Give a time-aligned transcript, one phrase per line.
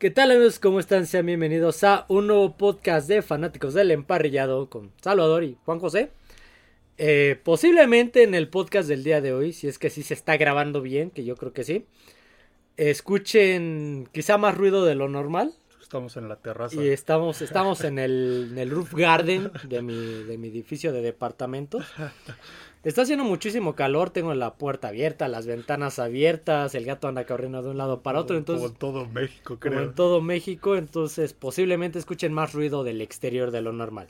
[0.00, 0.58] ¿Qué tal amigos?
[0.58, 1.06] ¿Cómo están?
[1.06, 6.10] Sean bienvenidos a un nuevo podcast de fanáticos del emparrillado con Salvador y Juan José.
[6.96, 10.38] Eh, posiblemente en el podcast del día de hoy, si es que sí se está
[10.38, 11.84] grabando bien, que yo creo que sí,
[12.78, 15.52] escuchen quizá más ruido de lo normal.
[15.82, 16.82] Estamos en la terraza.
[16.82, 21.02] Y estamos, estamos en, el, en el roof garden de mi, de mi edificio de
[21.02, 21.84] departamentos.
[22.82, 27.62] Está haciendo muchísimo calor, tengo la puerta abierta, las ventanas abiertas, el gato anda corriendo
[27.62, 28.62] de un lado para otro, entonces...
[28.62, 29.74] Como en todo México, creo.
[29.74, 34.08] Como en todo México, entonces posiblemente escuchen más ruido del exterior de lo normal.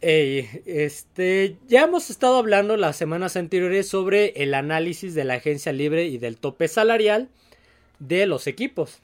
[0.00, 6.06] este, ya hemos estado hablando las semanas anteriores sobre el análisis de la agencia libre
[6.06, 7.28] y del tope salarial
[7.98, 9.00] de los equipos.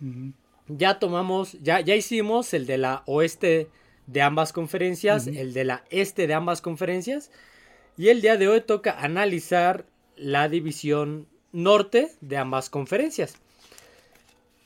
[0.68, 3.68] Ya tomamos, ya, ya hicimos el de la oeste
[4.06, 7.32] de ambas conferencias, el de la este de ambas conferencias.
[7.98, 9.84] Y el día de hoy toca analizar
[10.16, 13.34] la división norte de ambas conferencias.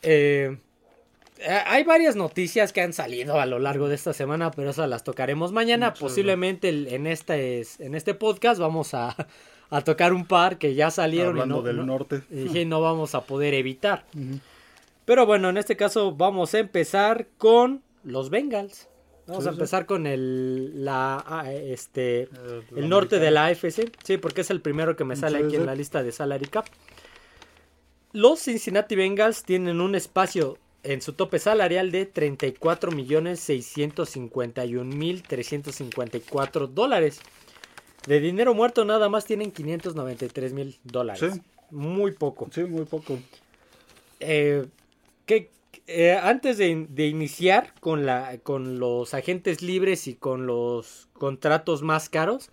[0.03, 0.59] Eh,
[1.67, 5.03] hay varias noticias que han salido a lo largo de esta semana, pero esas las
[5.03, 5.95] tocaremos mañana.
[5.95, 9.17] Posiblemente en este, en este podcast vamos a,
[9.85, 11.31] tocar un par que ya salieron.
[11.31, 12.23] Hablando del norte.
[12.31, 14.05] Y no vamos a poder evitar.
[15.07, 18.89] Pero bueno, en este caso vamos a empezar con los Bengals.
[19.27, 22.29] Vamos a empezar con el la ah, este
[22.77, 25.67] el, norte de la AFC, sí, porque es el primero que me sale aquí en
[25.67, 26.67] la lista de salary cap.
[28.13, 35.23] Los Cincinnati Bengals tienen un espacio en su tope salarial de 34 millones 651 mil
[35.23, 37.21] 354 dólares.
[38.07, 41.41] De dinero muerto nada más tienen 593 mil dólares.
[41.71, 42.49] Muy poco.
[42.53, 43.19] Sí, muy poco.
[44.19, 44.67] Eh,
[45.25, 45.51] ¿qué,
[45.93, 52.09] eh, antes de, iniciar con, la, con los agentes libres y con los contratos más
[52.09, 52.51] caros,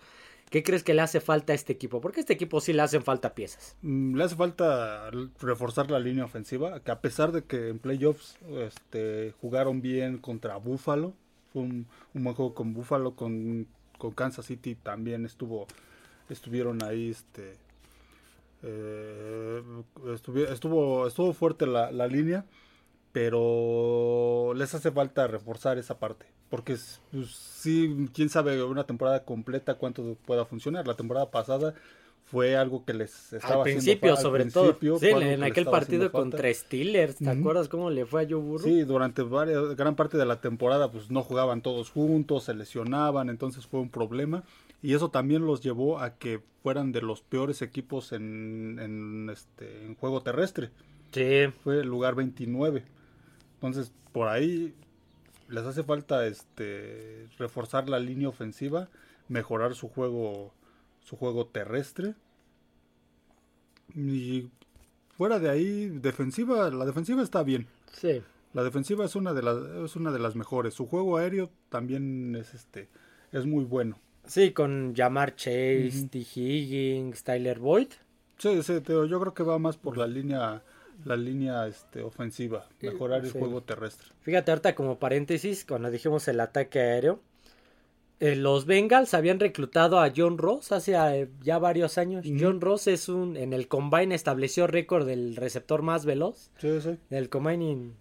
[0.50, 2.00] ¿qué crees que le hace falta a este equipo?
[2.00, 3.76] Porque a este equipo sí le hacen falta piezas.
[3.82, 8.36] Mm, le hace falta reforzar la línea ofensiva, que a pesar de que en playoffs
[8.58, 11.14] este, jugaron bien contra Buffalo,
[11.52, 13.66] fue un, buen juego con Buffalo, con,
[14.14, 15.66] Kansas City también estuvo
[16.30, 17.52] estuvieron ahí este
[18.62, 19.62] eh,
[20.50, 22.46] estuvo, estuvo fuerte la línea
[23.12, 26.26] pero les hace falta reforzar esa parte.
[26.48, 26.76] Porque
[27.10, 30.86] pues, sí, quién sabe una temporada completa cuánto pueda funcionar.
[30.86, 31.74] La temporada pasada
[32.24, 34.76] fue algo que les estaba al principio sobre todo.
[35.00, 38.82] sí, en aquel partido contra Steelers te acuerdas cómo le fue a Joe Burrow sí
[38.82, 43.66] durante varias, gran parte de la temporada pues no jugaban todos juntos se lesionaban entonces
[43.66, 44.44] fue un problema.
[44.82, 49.84] Y eso también los llevó a que fueran de los peores equipos en, en este
[49.84, 50.70] en juego terrestre.
[51.12, 51.52] Sí.
[51.62, 52.84] Fue el lugar 29
[53.60, 54.74] entonces, por ahí
[55.48, 58.88] les hace falta este reforzar la línea ofensiva,
[59.28, 60.54] mejorar su juego
[61.02, 62.14] su juego terrestre.
[63.94, 64.48] Y
[65.10, 67.66] fuera de ahí, defensiva, la defensiva está bien.
[67.92, 68.22] Sí.
[68.54, 70.72] La defensiva es una de las es una de las mejores.
[70.72, 72.88] Su juego aéreo también es este
[73.30, 73.98] es muy bueno.
[74.24, 76.18] Sí, con Jamar Chase, T.
[76.18, 77.88] Higgins, Tyler Boyd.
[78.38, 80.62] Sí, sí, yo creo que va más por la línea
[81.04, 84.08] la línea este, ofensiva, mejorar el juego terrestre.
[84.22, 87.20] Fíjate, ahorita como paréntesis, cuando dijimos el ataque aéreo,
[88.20, 92.26] eh, los Bengals habían reclutado a John Ross hace eh, ya varios años.
[92.38, 96.50] John Ross es un, en el Combine estableció récord del receptor más veloz.
[96.58, 96.98] Sí, sí.
[97.08, 97.92] El Combine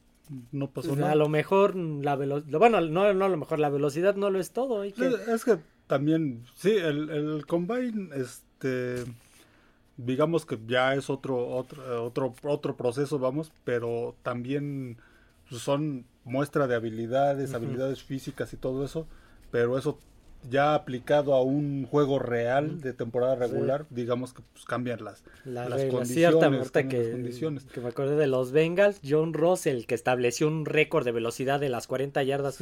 [0.51, 1.13] no pasó pues, nada.
[1.13, 4.39] A lo mejor la velocidad, bueno, no, no a lo mejor la velocidad no lo
[4.41, 4.83] es todo.
[4.83, 9.05] Es que también, sí, el, el Combine, este
[10.05, 14.97] digamos que ya es otro otro otro otro proceso vamos pero también
[15.51, 19.07] son muestra de habilidades habilidades físicas y todo eso
[19.51, 19.99] pero eso
[20.49, 25.83] ya aplicado a un juego real de temporada regular digamos que pues, cambian las las
[25.85, 27.65] condiciones, que, condiciones.
[27.65, 31.59] que me acuerdo de los Bengals John Ross el que estableció un récord de velocidad
[31.59, 32.57] de las 40 yardas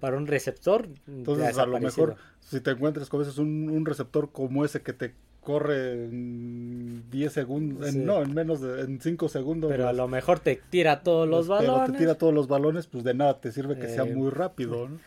[0.00, 4.32] para un receptor entonces a lo mejor si te encuentras con veces un, un receptor
[4.32, 5.12] como ese que te
[5.48, 9.70] corre en 10 segundos, no, en menos de en 5 segundos.
[9.70, 11.80] Pero a lo mejor te tira todos los balones.
[11.86, 14.28] Pero te tira todos los balones, pues de nada te sirve que sea eh, muy
[14.28, 14.90] rápido.
[14.90, 14.98] ¿no?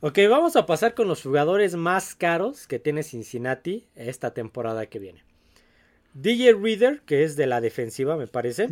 [0.00, 4.98] Ok, vamos a pasar con los jugadores más caros que tiene Cincinnati esta temporada que
[4.98, 5.24] viene.
[6.14, 8.70] DJ Reader, que es de la defensiva, me parece.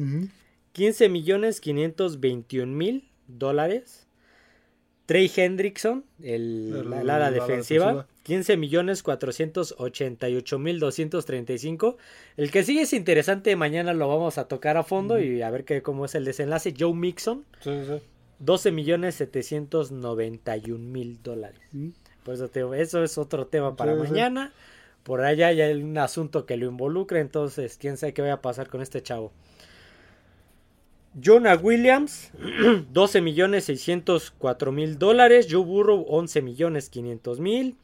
[0.73, 4.07] 15 millones 521 mil dólares.
[5.11, 11.97] Trey Hendrickson, el, la, ala defensiva, 15 millones 488 mil 235.
[12.37, 15.65] El que sigue es interesante, mañana lo vamos a tocar a fondo y a ver
[15.65, 16.75] qué, cómo es el desenlace.
[16.79, 17.45] Joe Mixon,
[18.39, 21.61] 12 millones 791 mil dólares.
[22.23, 24.53] Por eso, eso es otro tema para mañana.
[25.03, 28.69] Por allá hay un asunto que lo involucra, entonces quién sabe qué va a pasar
[28.69, 29.33] con este chavo.
[31.15, 32.31] Jonah Williams,
[32.93, 35.49] 12 millones 604 mil dólares.
[35.51, 37.77] Joe Burrow, 11 millones 500 mil.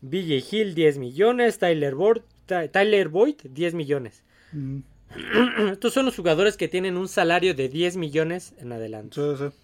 [0.00, 1.58] BJ Hill, 10 millones.
[1.58, 4.22] Tyler Boyd, Tyler Boyd 10 millones.
[4.52, 4.78] Mm.
[5.72, 9.14] Estos son los jugadores que tienen un salario de 10 millones en adelante.
[9.14, 9.56] Sí, sí.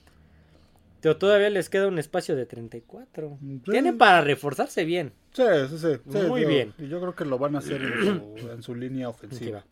[1.01, 3.39] Pero todavía les queda un espacio de 34.
[3.71, 5.13] Tienen para reforzarse bien.
[5.35, 6.29] Sí, sí, sí.
[6.29, 6.73] Muy bien.
[6.79, 9.67] Y yo creo que lo van a hacer en su, línea ofensiva.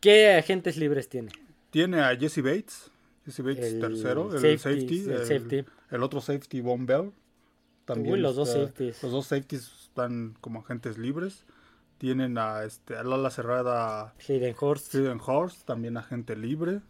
[0.00, 1.30] ¿Qué agentes libres tiene?
[1.74, 2.88] Tiene a Jesse Bates.
[3.24, 5.64] Jesse Bates tercero, el safety.
[5.90, 7.10] el, otro safety, Von Bell.
[7.84, 9.02] También los dos safeties.
[9.02, 11.44] Los dos safeties están como agentes libres.
[11.98, 14.94] Tienen a este al ala cerrada Hayden Horst.
[14.94, 16.80] Hayden Horst, también agente libre.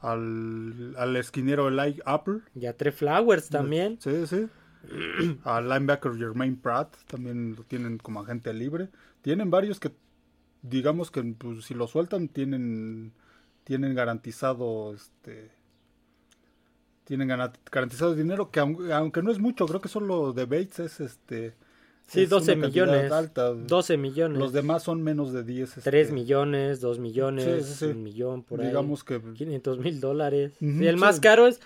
[0.00, 2.40] Al, al esquinero Eli Apple.
[2.54, 3.98] Y a Trey Flowers también.
[4.00, 4.48] Sí, sí.
[5.44, 8.88] al linebacker Jermaine Pratt también lo tienen como agente libre.
[9.20, 9.92] Tienen varios que,
[10.62, 13.12] digamos que pues, si lo sueltan, tienen,
[13.66, 15.50] tienen garantizado este
[17.02, 21.54] tienen garantizado dinero que aunque no es mucho, creo que solo de Bates es este
[22.08, 23.10] Sí, 12 millones.
[23.66, 24.38] 12 millones.
[24.38, 25.80] Los demás son menos de 10.
[25.82, 30.52] 3 este, millones, 2 millones, un millón por Digamos que 500 mil dólares.
[30.60, 31.60] y el más caro es,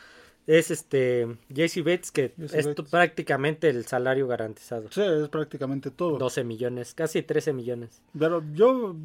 [0.47, 4.91] es este JC Bates, que es prácticamente el salario garantizado.
[4.91, 6.19] Sí, es prácticamente todo.
[6.19, 8.03] 12 millones, casi 13 millones.
[8.19, 8.97] Pero yo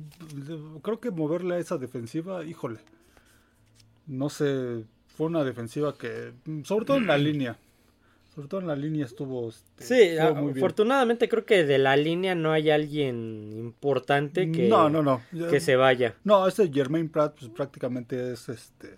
[0.82, 2.80] creo que moverle a esa defensiva, híjole.
[4.08, 4.86] No sé,
[5.16, 6.34] fue una defensiva que,
[6.64, 7.58] sobre todo en la línea
[8.36, 9.48] sobre todo en la línea estuvo.
[9.48, 15.02] Este, sí, afortunadamente creo que de la línea no hay alguien importante que, no, no,
[15.02, 15.22] no.
[15.50, 16.16] que se vaya.
[16.26, 18.98] No, este Jermaine Pratt pues, prácticamente es este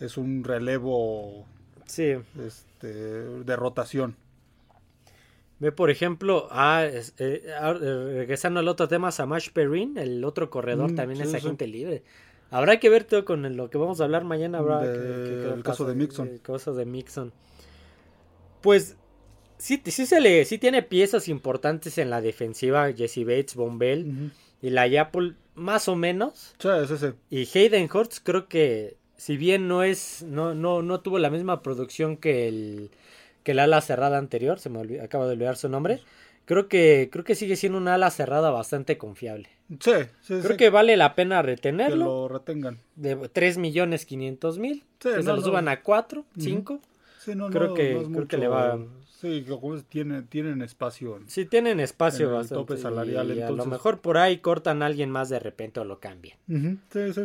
[0.00, 1.46] es un relevo
[1.86, 2.14] sí.
[2.44, 4.16] este, de rotación.
[5.58, 7.54] Ve, por ejemplo, ah, eh,
[8.14, 12.02] regresando al otro tema, Samash Perrin, el otro corredor, mm, también es agente libre.
[12.50, 14.58] Habrá que ver todo con lo que vamos a hablar mañana.
[14.58, 16.28] Habrá el caso de Mixon.
[16.28, 17.32] El caso de Mixon
[18.66, 18.96] pues
[19.58, 24.70] sí, sí, se le, sí tiene piezas importantes en la defensiva, Jesse Bates, Bombell y
[24.70, 26.56] la Apple, más o menos.
[26.58, 27.06] Sí, sí, sí.
[27.30, 31.62] Y Hayden Hurts creo que si bien no es, no, no, no tuvo la misma
[31.62, 32.90] producción que el,
[33.42, 36.00] que el ala cerrada anterior, se me acaba de olvidar su nombre.
[36.44, 39.48] Creo que, creo que sigue siendo una ala cerrada bastante confiable.
[39.80, 39.92] Sí,
[40.22, 41.96] sí, Creo que vale la pena retenerlo.
[41.96, 42.78] Que lo retengan.
[42.94, 44.84] De 3 millones 500 mil.
[45.00, 46.80] que se lo suban a 4, 5
[47.50, 48.78] creo que, creo que le va.
[49.20, 49.44] Sí,
[49.88, 51.20] tienen, tienen espacio.
[51.26, 52.54] sí, tienen espacio bastante.
[52.54, 53.36] tope salarial.
[53.36, 56.38] Y A lo mejor por ahí cortan a alguien más de repente o lo cambian.
[56.46, 57.22] Sí, sí.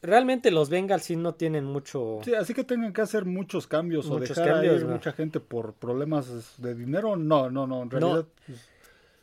[0.00, 2.20] Realmente los Bengals sí no tienen mucho.
[2.24, 6.54] Sí, así que tengan que hacer muchos cambios o dejar cambios, mucha gente por problemas
[6.58, 7.16] de dinero.
[7.16, 7.82] No, no, no.
[7.82, 8.26] En realidad.
[8.46, 8.58] Pues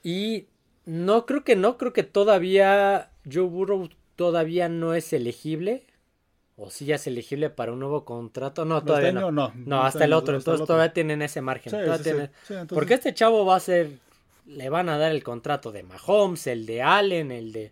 [0.04, 0.48] y
[0.86, 1.78] no, creo que no.
[1.78, 5.88] Creo que todavía Joe Burrow todavía no es elegible
[6.58, 8.66] o si ya es elegible para un nuevo contrato.
[8.66, 9.32] No, este todavía no.
[9.32, 9.52] no.
[9.56, 9.84] no.
[9.84, 10.36] hasta el otro.
[10.38, 11.74] Entonces todavía tienen ese margen.
[12.70, 13.92] Porque este chavo va a ser.
[14.46, 17.72] Le van a dar el contrato de Mahomes, el de Allen, el de.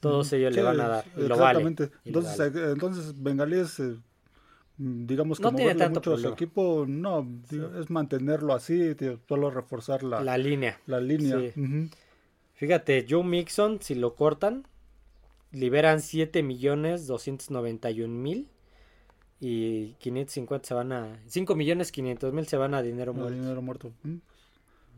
[0.00, 1.04] Todos ellos le van a dar.
[1.16, 1.90] Exactamente.
[2.04, 3.80] entonces, eh, entonces, Bengalíes.
[3.80, 3.96] Eh,
[4.78, 7.26] digamos que no tiene tanto mucho su equipo, no,
[7.78, 8.96] es mantenerlo así,
[9.28, 10.80] solo reforzar la, la línea.
[10.86, 11.52] La línea.
[12.54, 14.66] Fíjate, Joe Mixon, si lo cortan,
[15.52, 18.48] liberan 7 millones 291 mil
[19.40, 23.34] y 550 se van a 5 millones 500 mil se van a dinero muerto.
[23.34, 23.92] dinero muerto.
[24.02, 24.16] Mm.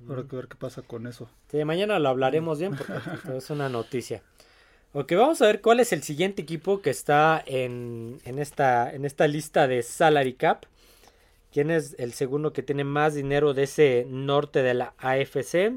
[0.08, 1.30] Habrá que ver qué pasa con eso.
[1.48, 2.92] Sí, mañana lo hablaremos bien porque
[3.36, 4.22] es una noticia.
[4.94, 9.06] Ok, vamos a ver cuál es el siguiente equipo que está en, en, esta, en
[9.06, 10.66] esta lista de salary cap.
[11.50, 15.72] ¿Quién es el segundo que tiene más dinero de ese norte de la AFC?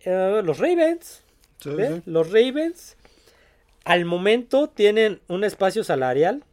[0.00, 1.22] Eh, los Ravens.
[2.04, 2.96] Los Ravens
[3.84, 6.44] al momento tienen un espacio salarial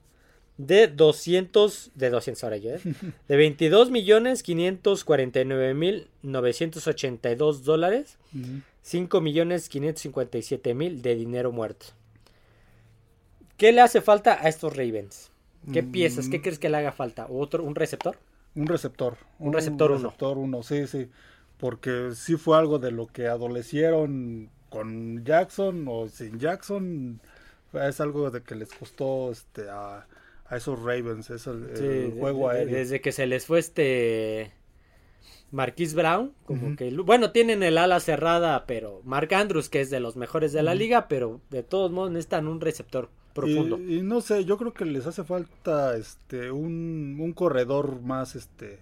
[0.57, 2.79] de 200, de 200 ahora yo, ¿eh?
[3.27, 11.87] de 22 millones 549 mil 982 dólares, 5 millones 557 mil de dinero muerto.
[13.57, 15.31] ¿Qué le hace falta a estos Ravens?
[15.71, 15.91] ¿Qué mm.
[15.91, 16.29] piezas?
[16.29, 17.27] ¿Qué crees que le haga falta?
[17.29, 18.17] ¿Otro, ¿Un receptor?
[18.53, 19.17] Un receptor.
[19.39, 19.99] Un, receptor uno.
[19.99, 21.09] Un receptor uno, sí, sí.
[21.57, 27.21] Porque sí fue algo de lo que adolecieron con Jackson o sin Jackson
[27.73, 30.07] es algo de que les costó este a,
[30.51, 32.75] esos Ravens es el, juego aéreo.
[32.75, 34.51] Desde que se les fue este
[35.55, 40.01] Marquis Brown, como que bueno, tienen el ala cerrada, pero Mark Andrews que es de
[40.01, 43.79] los mejores de la liga, pero de todos modos necesitan un receptor profundo.
[43.79, 48.79] Y, no sé, yo creo que les hace falta este un, un corredor más este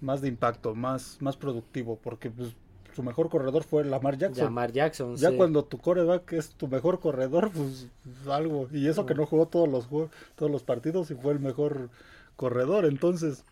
[0.00, 2.54] más de impacto, más más productivo, porque pues
[2.94, 4.44] su mejor corredor fue Lamar Jackson.
[4.44, 7.86] Lamar Jackson, Ya cuando tu coreback es tu mejor corredor, pues
[8.28, 8.68] algo.
[8.72, 9.88] Y eso que no jugó todos los
[10.34, 11.88] todos los partidos y fue el mejor
[12.36, 12.84] corredor.
[12.84, 13.44] Entonces,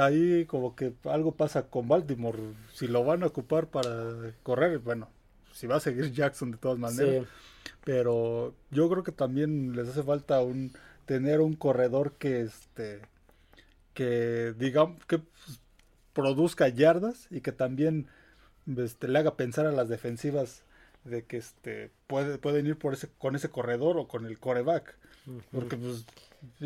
[0.00, 2.38] ahí como que algo pasa con Baltimore.
[2.72, 5.08] Si lo van a ocupar para correr, bueno,
[5.52, 7.26] si va a seguir Jackson de todas maneras.
[7.84, 10.72] Pero yo creo que también les hace falta un
[11.06, 13.00] tener un corredor que este
[13.94, 15.20] que digamos que
[16.12, 18.08] produzca yardas y que también
[18.76, 20.64] este, le haga pensar a las defensivas
[21.04, 24.96] de que este puede, pueden ir por ese con ese corredor o con el coreback
[25.52, 26.04] porque pues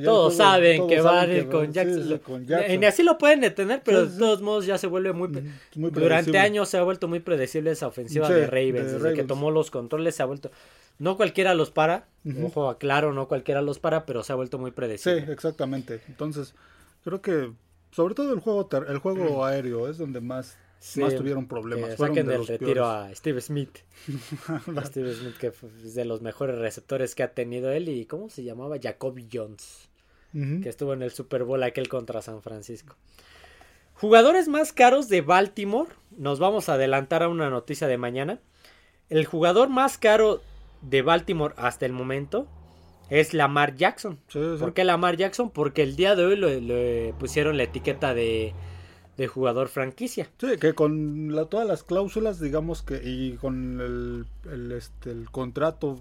[0.05, 2.21] todos saben que van a ir con, Jackson.
[2.69, 5.29] Y así lo pueden detener, pero de todos modos ya se vuelve muy...
[5.75, 8.93] durante años se ha vuelto muy predecible esa ofensiva de Ravens.
[8.93, 10.51] desde que tomó los controles se ha vuelto...
[10.99, 12.09] No cualquiera los para,
[12.43, 15.25] ojo, aclaro, no cualquiera los para, pero se ha vuelto muy predecible.
[15.25, 16.03] Sí, exactamente.
[16.09, 16.55] Entonces,
[17.03, 17.53] creo que
[17.91, 20.59] sobre todo el juego el juego aéreo es donde más
[20.97, 21.97] más tuvieron problemas.
[21.97, 23.79] saquen del retiro a Steve Smith.
[24.85, 25.53] Steve Smith, que
[25.85, 27.89] es de los mejores receptores que ha tenido él.
[27.89, 28.77] ¿Y cómo se llamaba?
[28.81, 29.89] Jacoby Jones.
[30.33, 32.95] Que estuvo en el Super Bowl aquel contra San Francisco.
[33.95, 35.91] Jugadores más caros de Baltimore.
[36.17, 38.39] Nos vamos a adelantar a una noticia de mañana.
[39.09, 40.41] El jugador más caro
[40.83, 42.47] de Baltimore hasta el momento
[43.11, 44.21] es Lamar Jackson.
[44.33, 45.51] ¿Por qué Lamar Jackson?
[45.51, 48.55] Porque el día de hoy le pusieron la etiqueta de
[49.21, 50.31] de jugador franquicia.
[50.39, 56.01] Sí, que con todas las cláusulas, digamos que, y con el, este, el contrato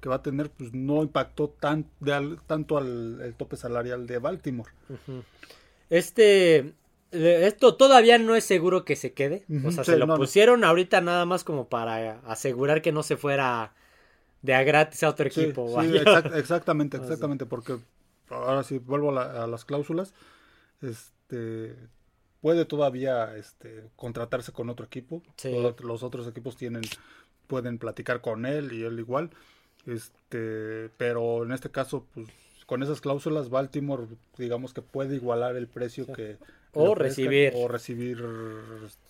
[0.00, 4.18] que va a tener, pues no impactó tan, de tanto al el tope salarial de
[4.18, 4.70] Baltimore.
[5.90, 6.74] Este,
[7.10, 9.44] esto todavía no es seguro que se quede.
[9.64, 13.72] O sea, se lo pusieron ahorita nada más como para asegurar que no se fuera
[14.42, 15.82] de a gratis a otro equipo.
[15.82, 15.96] Sí,
[16.36, 17.76] exactamente, exactamente, porque
[18.30, 20.14] ahora sí vuelvo a, a las cláusulas.
[20.80, 21.74] Este,
[22.46, 25.20] puede todavía este, contratarse con otro equipo.
[25.82, 26.82] Los otros equipos tienen
[27.48, 29.30] pueden platicar con él y él igual.
[29.84, 32.28] Este, pero en este caso, pues
[32.64, 34.06] con esas cláusulas, Baltimore,
[34.38, 36.36] digamos que puede igualar el precio que
[36.72, 38.24] o recibir o recibir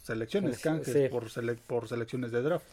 [0.02, 1.31] selecciones, canjes por,
[1.66, 2.64] por selecciones de draft.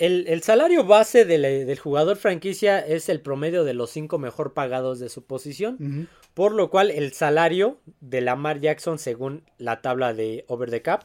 [0.00, 5.10] El, salario base del jugador franquicia es el promedio de los cinco mejor pagados de
[5.10, 10.70] su posición, por lo cual el salario de Lamar Jackson según la tabla de Over
[10.70, 11.02] the Cap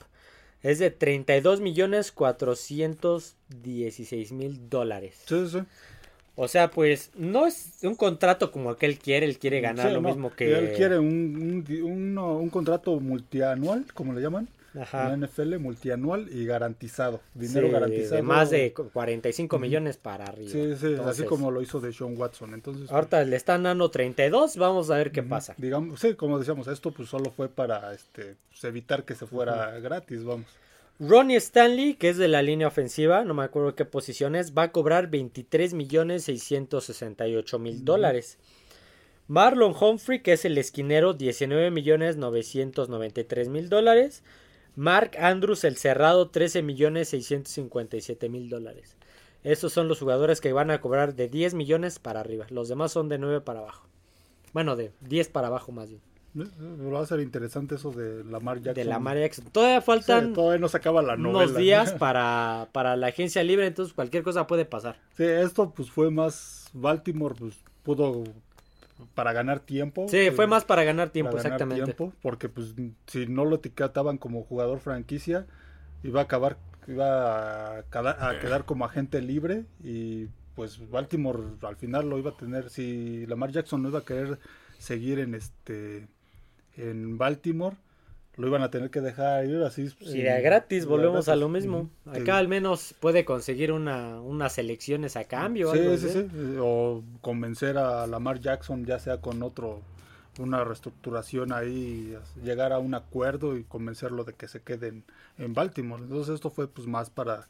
[0.62, 5.24] es de 32 millones 416 mil dólares.
[5.28, 5.60] Sí, sí.
[6.38, 10.00] O sea, pues no es un contrato como que él quiere, él quiere ganar lo
[10.02, 10.58] mismo que...
[10.58, 14.48] Él quiere un, un, un contrato multianual, como le llaman.
[14.80, 15.16] Ajá.
[15.16, 17.22] NFL multianual y garantizado.
[17.34, 18.16] Dinero garantizado.
[18.16, 20.52] De más de 45 millones para arriba.
[20.52, 22.54] Sí, sí, así como lo hizo de Sean Watson.
[22.54, 25.56] Entonces, ahorita le están dando 32, vamos a ver qué pasa.
[25.58, 29.80] Digamos, sí, como decíamos, esto pues solo fue para este pues, evitar que se fuera
[29.80, 30.48] gratis, vamos.
[31.00, 34.64] Ronnie Stanley, que es de la línea ofensiva, no me acuerdo qué posición es, va
[34.64, 38.38] a cobrar 23 millones 668 mil dólares.
[39.28, 44.24] Marlon Humphrey, que es el esquinero, 19 millones 993 mil dólares.
[44.76, 48.98] Mark Andrews, el cerrado, 13 millones 657 mil dólares.
[49.44, 52.48] Esos son los jugadores que van a cobrar de 10 millones para arriba.
[52.50, 53.88] Los demás son de 9 para abajo.
[54.54, 56.02] Bueno, de 10 para abajo más bien.
[56.38, 58.74] Va a ser interesante eso de Lamar Jackson.
[58.74, 59.46] De Lamar Jackson.
[59.52, 60.34] Todavía faltan.
[60.34, 61.46] todavía no se acaba la novela.
[61.46, 64.98] Unos días para, para la agencia libre, entonces cualquier cosa puede pasar.
[65.16, 66.70] Sí, esto pues fue más.
[66.74, 68.24] Baltimore pues pudo
[69.14, 70.08] para ganar tiempo.
[70.10, 71.96] Sí, fue más para ganar tiempo, exactamente.
[72.22, 72.74] porque pues
[73.08, 75.46] si no lo etiquetaban como jugador franquicia,
[76.04, 82.18] iba a acabar, iba a, quedar como agente libre y pues Baltimore al final lo
[82.18, 84.40] iba a tener, si Lamar Jackson no iba a querer
[84.78, 86.08] seguir en este
[86.78, 87.76] en Baltimore,
[88.38, 89.90] lo iban a tener que dejar ir así.
[89.90, 91.90] Sería gratis, volvemos a lo mismo.
[92.06, 95.72] Acá al menos puede conseguir una, unas elecciones a cambio.
[95.72, 99.82] Sí, sí, sí, O convencer a Lamar Jackson, ya sea con otro,
[100.38, 105.02] una reestructuración ahí, llegar a un acuerdo y convencerlo de que se quede
[105.38, 106.04] en, Baltimore.
[106.04, 107.48] Entonces esto fue pues más para,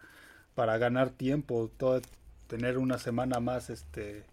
[0.53, 1.99] para ganar tiempo, todo,
[2.47, 4.23] tener una semana más este,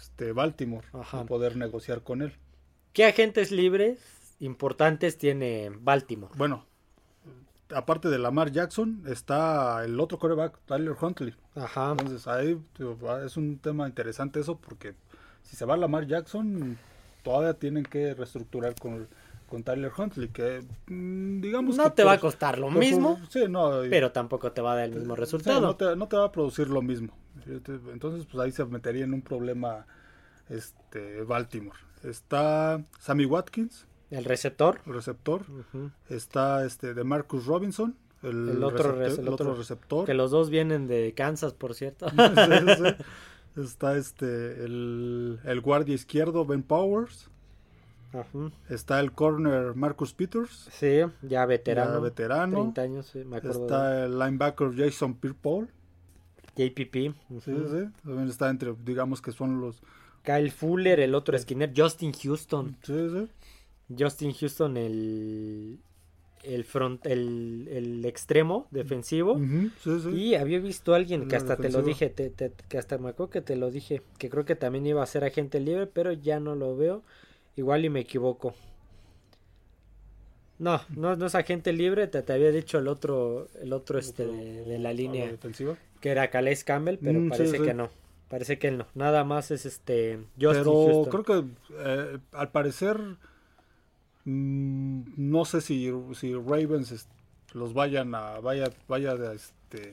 [0.00, 1.24] este Baltimore, Ajá.
[1.24, 2.32] poder negociar con él.
[2.94, 3.98] ¿Qué agentes libres
[4.40, 6.32] importantes tiene Baltimore.
[6.36, 6.66] Bueno,
[7.74, 11.34] aparte de Lamar Jackson, está el otro coreback, Tyler Huntley.
[11.54, 11.92] Ajá.
[11.92, 12.58] Entonces ahí
[13.24, 14.94] es un tema interesante eso porque
[15.42, 16.78] si se va Lamar Jackson,
[17.22, 19.08] todavía tienen que reestructurar con,
[19.48, 21.76] con Tyler Huntley, que mm, digamos...
[21.76, 23.20] No te va a costar lo mismo,
[23.90, 25.60] pero tampoco te va a dar el mismo resultado.
[25.60, 27.16] no, te, no, te, va a producir lo mismo.
[27.46, 29.86] Entonces, pues ahí se metería en un problema
[30.48, 31.78] este Baltimore.
[32.02, 34.80] Está Sammy Watkins, El receptor.
[34.86, 35.42] receptor.
[36.08, 40.06] Está este de Marcus Robinson, el, otro, receptor, el otro receptor.
[40.06, 42.06] Que los dos vienen de Kansas, por cierto.
[43.56, 47.30] Está este el, el guardia izquierdo Ben Powers.
[48.68, 50.68] Está el corner Marcus Peters.
[50.72, 51.94] Sí, ya veterano.
[51.94, 52.56] Ya veterano.
[52.56, 53.62] 30 años, sí, me acuerdo.
[53.62, 55.68] Está el linebacker Jason Pierre-Paul.
[56.56, 56.94] JPP.
[56.94, 57.88] Sí, sí.
[58.04, 59.82] También está entre, digamos que son los...
[60.22, 61.72] Kyle Fuller, el otro esquiner.
[61.76, 62.76] Justin Houston.
[62.82, 63.28] Sí, sí.
[63.96, 65.78] Justin Houston, el,
[66.42, 69.38] el front, el, el extremo defensivo.
[69.82, 70.08] sí, sí.
[70.10, 72.32] Y había visto a alguien que hasta te lo dije, te,
[72.68, 75.24] que hasta me acuerdo que te lo dije, que creo que también iba a ser
[75.24, 77.02] agente libre, pero ya no lo veo.
[77.56, 78.54] Igual y me equivoco.
[80.58, 84.26] No, no, no es agente libre, te, te, había dicho el otro, el otro este
[84.26, 85.76] de, la línea defensiva.
[86.00, 87.90] que era Calais Campbell, pero Mm, parece sí, que no.
[88.28, 88.86] Parece que él no.
[88.94, 91.10] Nada más es este Justin Pero Houston.
[91.10, 92.98] creo que eh, al parecer
[94.24, 97.08] no sé si, si Ravens
[97.52, 99.92] los vayan a vaya vaya a, este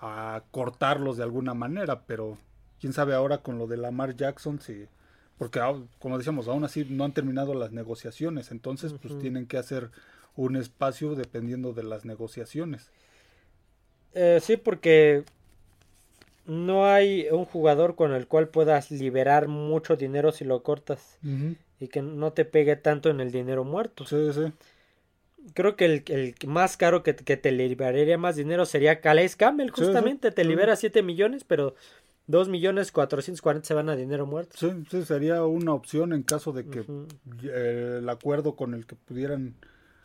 [0.00, 2.38] a cortarlos de alguna manera, pero
[2.80, 4.86] quién sabe ahora con lo de Lamar Jackson si
[5.38, 5.60] porque
[5.98, 9.90] como decíamos, aún así no han terminado las negociaciones, entonces pues tienen que hacer
[10.34, 12.90] un espacio dependiendo de las negociaciones.
[14.14, 15.24] Eh, sí, porque
[16.46, 21.18] no hay un jugador con el cual puedas liberar mucho dinero si lo cortas
[21.80, 24.04] y que no te pegue tanto en el dinero muerto.
[24.06, 24.52] Sí, sí.
[25.54, 29.68] Creo que el, el más caro que, que te liberaría más dinero sería Calais Campbell,
[29.68, 29.74] sí.
[29.84, 30.30] justamente.
[30.32, 31.74] Te libera 7 millones, pero
[32.26, 34.56] 2 millones 440 se van a dinero muerto.
[34.58, 36.84] Sí, sí, sería una opción en caso de que
[37.44, 39.54] eh, el acuerdo con el que pudieran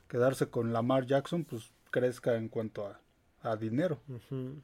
[0.08, 3.00] quedarse con Lamar Jackson, pues crezca en cuanto a,
[3.42, 4.00] a dinero.
[4.10, 4.56] Ujú.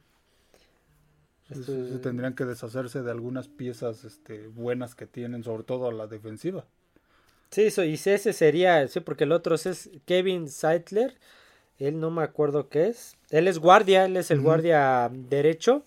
[1.48, 5.42] Sí, Esto sí, es- sí, tendrían que deshacerse de algunas piezas este, buenas que tienen,
[5.42, 6.64] sobre todo a la defensiva.
[7.50, 11.14] Sí, eso, y ese sería, sí, porque el otro es Kevin Seidler,
[11.78, 15.84] él no me acuerdo qué es, él es guardia, él es el guardia derecho,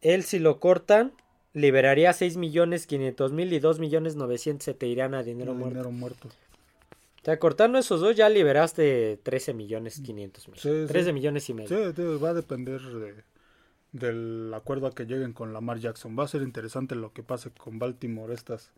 [0.00, 1.12] él si lo cortan,
[1.52, 5.68] liberaría 6 millones 500 mil y 2 millones 900 se te irán a dinero muerto.
[5.74, 6.28] dinero muerto.
[6.28, 10.86] O sea, cortando esos dos ya liberaste 13 millones 500 mil, Sí, sí.
[10.86, 11.68] 13 millones y medio.
[11.68, 13.24] Sí, sí, va a depender de-
[13.92, 16.16] del acuerdo a que lleguen con Lamar Jackson.
[16.18, 18.70] Va a ser interesante lo que pase con Baltimore estas,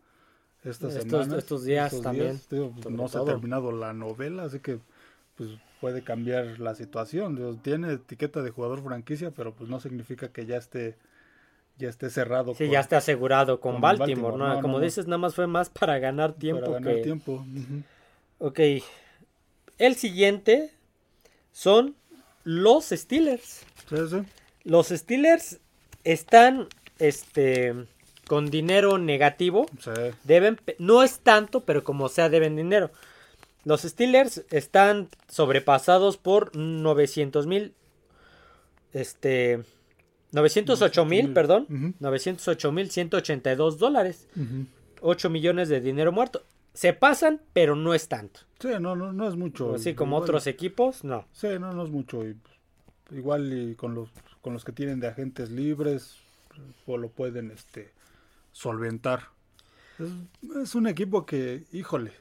[0.63, 4.79] estas Estos- estos días también, pues, no se ha terminado la novela, así que
[5.35, 7.59] pues puede cambiar la situación.
[7.63, 10.95] Tiene etiqueta de jugador franquicia, pero pues no significa que ya esté
[11.77, 14.55] ya esté cerrado Sí, con- ya está asegurado con, con Baltimore, Baltimore, ¿no?
[14.55, 17.01] no, Como no, dices, nada más fue más para ganar tiempo para ganar que...
[17.01, 17.43] tiempo.
[18.37, 18.59] Ok.
[19.79, 20.69] El siguiente
[21.51, 21.95] son
[22.43, 23.63] los Steelers.
[23.89, 24.17] Sí, sí.
[24.63, 25.59] Los Steelers
[26.03, 26.67] están
[26.99, 27.73] este
[28.31, 29.65] con dinero negativo.
[29.81, 29.91] Sí.
[30.23, 32.89] Deben, no es tanto, pero como sea, deben dinero.
[33.65, 37.73] Los Steelers están sobrepasados por 900 mil.
[38.93, 39.63] Este.
[40.31, 41.67] 908 mil, perdón.
[41.69, 41.93] Ujú.
[41.99, 44.29] 908 mil 182 dólares.
[44.37, 44.65] Ujú.
[45.01, 46.41] 8 millones de dinero muerto.
[46.73, 48.39] Se pasan, pero no es tanto.
[48.61, 49.75] Sí, no, no, no es mucho.
[49.75, 51.25] Así como Igual- otros equipos, no.
[51.33, 52.25] Sí, no, no es mucho.
[52.25, 54.07] y, pues, igual y con los
[54.41, 56.15] con los que tienen de agentes libres
[56.85, 57.91] pues, lo pueden este
[58.51, 59.27] solventar.
[59.99, 60.09] Es,
[60.63, 62.13] es un equipo que, híjole.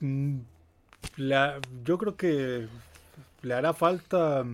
[0.00, 0.38] mm,
[1.84, 2.68] yo creo que
[3.42, 4.44] le hará falta.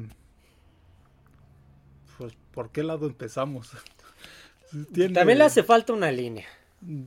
[2.18, 3.70] Pues, ¿por qué lado empezamos?
[4.92, 6.46] Tiene- También le hace falta una línea.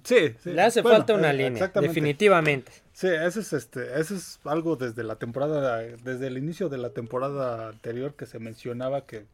[0.04, 0.52] Sí, sí.
[0.52, 2.72] Le hace Bueno, falta una eh, línea, definitivamente.
[2.94, 6.90] Sí, ese es este, ese es algo desde la temporada, desde el inicio de la
[6.90, 9.28] temporada anterior que se mencionaba que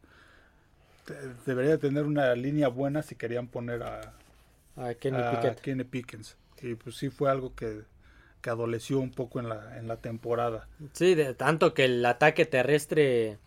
[1.46, 4.12] debería tener una línea buena si querían poner a,
[4.76, 5.54] A Kenny a.
[5.60, 6.36] Kenny Pickens.
[6.62, 7.82] Y pues sí fue algo que,
[8.40, 10.68] que adoleció un poco en la, en la temporada.
[10.92, 13.38] Sí, de tanto que el ataque terrestre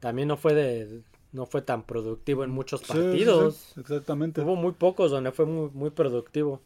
[0.00, 3.56] también no fue de no fue tan productivo en muchos sí, partidos.
[3.74, 4.40] sí, exactamente.
[4.42, 6.60] Hubo muy pocos donde fue muy, muy productivo.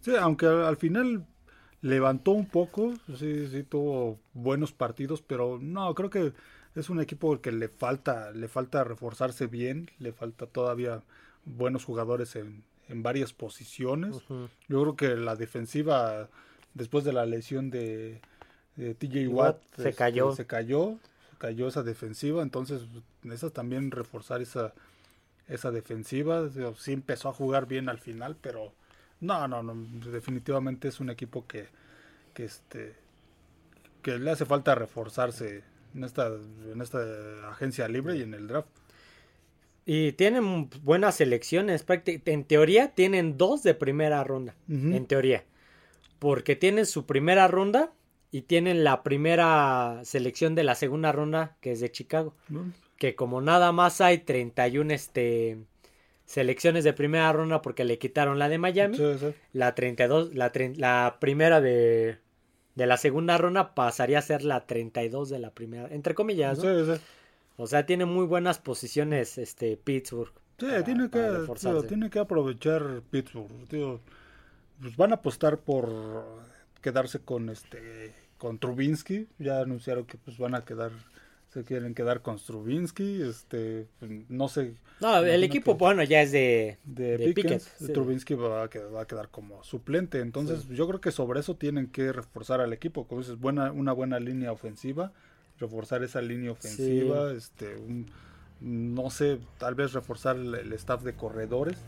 [0.00, 1.26] Sí, aunque al, al final
[1.82, 6.32] levantó un poco, sí, sí tuvo buenos partidos, pero no, creo que
[6.74, 11.02] es un equipo que le falta, le falta reforzarse bien, le falta todavía
[11.44, 14.16] buenos jugadores en, en varias posiciones.
[14.68, 16.28] Yo creo que la defensiva,
[16.74, 18.20] después de la lesión de,
[18.76, 20.32] de TJ Watt Watt, se este, cayó.
[20.32, 20.98] se cayó,
[21.30, 22.82] se cayó esa defensiva, entonces
[23.22, 24.74] necesitas también reforzar esa,
[25.48, 26.48] esa defensiva.
[26.76, 28.72] Sí empezó a jugar bien al final, pero
[29.20, 29.74] no, no, no,
[30.10, 31.68] definitivamente es un equipo que,
[32.34, 33.04] que este
[34.02, 36.26] que le hace falta reforzarse en esta,
[36.72, 38.68] en esta agencia libre y en el draft.
[39.86, 41.84] Y tienen buenas selecciones.
[42.06, 44.54] En teoría tienen dos de primera ronda.
[44.68, 45.44] En teoría.
[46.18, 47.92] Porque tienen su primera ronda
[48.30, 52.34] y tienen la primera selección de la segunda ronda que es de Chicago.
[52.96, 55.58] Que como nada más hay 31 este,
[56.24, 58.98] selecciones de primera ronda porque le quitaron la de Miami.
[59.52, 62.18] La 32, la, la primera de,
[62.74, 65.88] de la segunda ronda pasaría a ser la 32 de la primera.
[65.88, 66.96] Entre comillas, ¿no?
[67.56, 70.32] O sea, tiene muy buenas posiciones este Pittsburgh.
[70.58, 71.46] Sí, tiene, que,
[71.88, 73.50] tiene que aprovechar Pittsburgh.
[74.80, 76.24] pues van a apostar por
[76.80, 79.28] quedarse con este con Trubinsky.
[79.38, 80.92] Ya anunciaron que pues van a quedar
[81.54, 83.86] se quieren quedar con Strubinsky, este,
[84.28, 84.74] no sé.
[85.00, 87.32] No, el equipo, bueno, ya es de, de,
[87.92, 91.54] Trubinsky va a, quedar, va a, quedar, como suplente, entonces yo creo que sobre eso
[91.54, 95.12] tienen que reforzar al equipo, como dices, buena, una buena línea ofensiva,
[95.60, 97.76] reforzar esa línea ofensiva, este,
[98.60, 101.78] no sé, tal vez reforzar el, staff de corredores.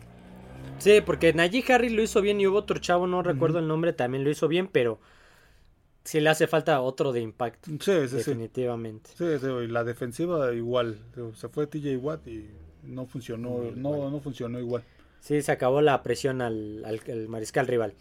[0.78, 3.92] Sí, porque Najee Harry lo hizo bien y hubo otro chavo, no recuerdo el nombre,
[3.92, 5.00] también lo hizo bien, pero
[6.06, 7.70] sí le hace falta otro de impacto.
[7.70, 9.10] Sí, sí, definitivamente.
[9.16, 10.98] Sí, sí, y la defensiva igual.
[11.34, 12.48] Se fue TJ Watt y
[12.84, 14.82] no funcionó, no, no funcionó igual.
[15.20, 17.94] Sí, se acabó la presión al, al, mariscal rival.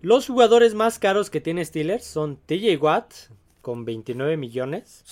[0.00, 3.12] Los jugadores más caros que tiene Steelers son TJ Watt
[3.60, 5.04] con 29 millones.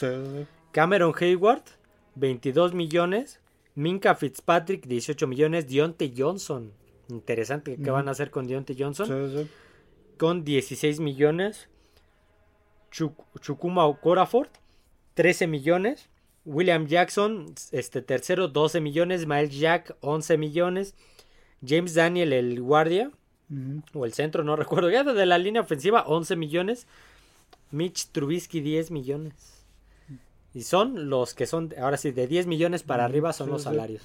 [0.72, 1.64] Cameron Hayward,
[2.14, 3.40] 22 millones.
[3.74, 5.66] Minka Fitzpatrick, 18 millones.
[5.66, 6.72] Dionte Johnson,
[7.08, 9.48] interesante, ¿qué van a hacer con Dionte Johnson?
[10.18, 11.69] Con 16 millones.
[12.90, 14.50] Chukuma Okorafort,
[15.14, 16.08] 13 millones.
[16.44, 19.26] William Jackson, este tercero, 12 millones.
[19.26, 20.94] Miles Jack, 11 millones.
[21.64, 23.10] James Daniel, el guardia,
[23.92, 24.90] o el centro, no recuerdo.
[24.90, 26.86] Ya de la línea ofensiva, 11 millones.
[27.70, 29.64] Mitch Trubisky, 10 millones.
[30.52, 34.02] Y son los que son, ahora sí, de 10 millones para arriba son los salarios.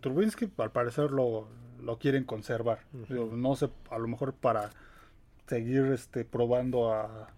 [0.00, 1.46] Trubisky, al parecer, lo,
[1.82, 2.80] lo quieren conservar.
[3.10, 4.70] No sé, a lo mejor para
[5.46, 7.28] seguir este probando a,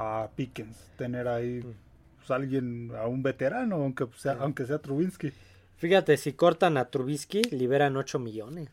[0.00, 1.74] a Pickens, tener ahí mm.
[2.16, 5.30] pues, alguien, a un veterano, aunque sea, aunque sea Trubinsky.
[5.76, 8.68] Fíjate, si cortan a Trubisky, liberan 8 millones.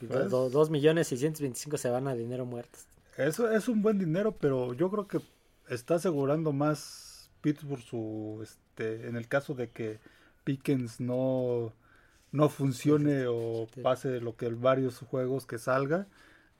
[0.00, 2.78] 2 pues, millones y 125 se van a dinero muerto.
[3.16, 5.20] Eso es un buen dinero, pero yo creo que
[5.68, 10.00] está asegurando más Pittsburgh su, este, en el caso de que
[10.44, 11.72] Pickens no,
[12.32, 16.06] no funcione o pase lo que varios juegos que salga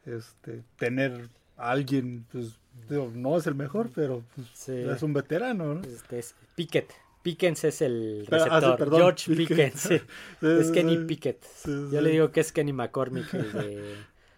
[0.06, 2.58] este, tener a alguien, pues,
[2.88, 5.82] no es el mejor, pero pues, es un veterano, ¿no?
[5.82, 6.92] Este es Pickett.
[7.22, 8.76] Pickens es el ah.
[8.90, 9.90] George Pickens.
[10.42, 11.42] es Kenny Pickett.
[11.64, 13.94] Yo le digo que es Kenny McCormick, el de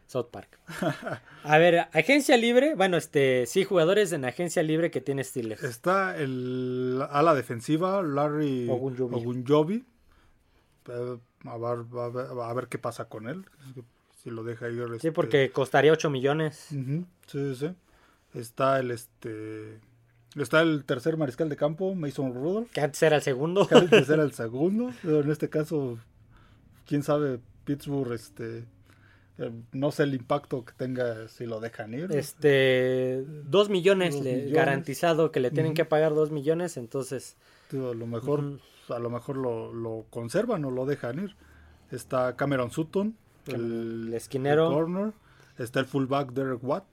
[0.06, 0.60] South Park.
[1.42, 2.76] A ver, agencia libre.
[2.76, 5.64] Bueno, este, sí, jugadores en agencia libre que tiene Steelers.
[5.64, 9.84] Está el ala defensiva, Larry Ogunjobi.
[10.88, 13.44] Eh, a, ver, a, ver, a ver qué pasa con él
[14.30, 14.86] lo deja ir.
[14.88, 16.68] Sí, este porque costaría 8 millones.
[17.26, 17.74] Sí, sí,
[18.36, 19.80] Está el este.
[20.36, 22.70] Está el tercer mariscal de campo, Mason Rudolph.
[22.70, 23.66] Que antes era el segundo.
[23.66, 24.92] Que antes era el segundo.
[25.02, 25.98] Pero en este caso,
[26.86, 28.64] quién sabe, Pittsburgh, este.
[29.38, 32.12] Eh, no sé el impacto que tenga si lo dejan ir.
[32.12, 33.24] Este.
[33.44, 34.22] Dos millones,
[34.52, 37.36] garantizado que le tienen que pagar dos millones, entonces.
[37.72, 41.36] a lo mejor, a lo mejor lo, lo conservan o lo dejan ir.
[41.90, 44.70] Está Cameron Sutton, el, esquinero.
[44.70, 45.12] corner.
[45.58, 46.84] Está el fullback Derek Watt.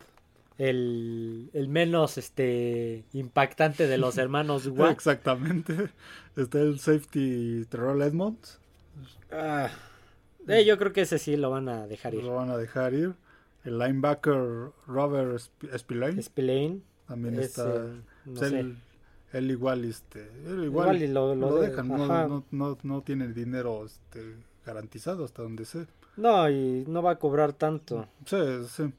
[0.58, 4.92] El, menos este impactante de los hermanos Watt.
[4.92, 5.90] Exactamente.
[6.36, 8.60] Está el safety Terrell Edmonds.
[9.32, 9.70] Ah,
[10.48, 12.24] eh, yo creo que ese sí lo van a dejar ir.
[12.24, 13.14] Lo van a dejar ir.
[13.64, 15.40] El linebacker Robert
[15.78, 16.22] Spillane.
[16.22, 16.82] Spillane.
[17.08, 17.86] También está.
[19.34, 20.30] él, igual, este,
[20.64, 21.88] igual, lo, dejan.
[21.88, 24.36] No, no, no, tiene dinero este,
[24.66, 25.88] garantizado hasta donde sé.
[26.18, 28.08] No, y no va a cobrar tanto.
[28.26, 28.38] Sí,
[28.68, 28.94] sí.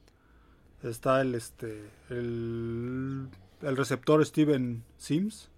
[0.84, 3.28] Está el este el,
[3.62, 5.48] el receptor Steven Sims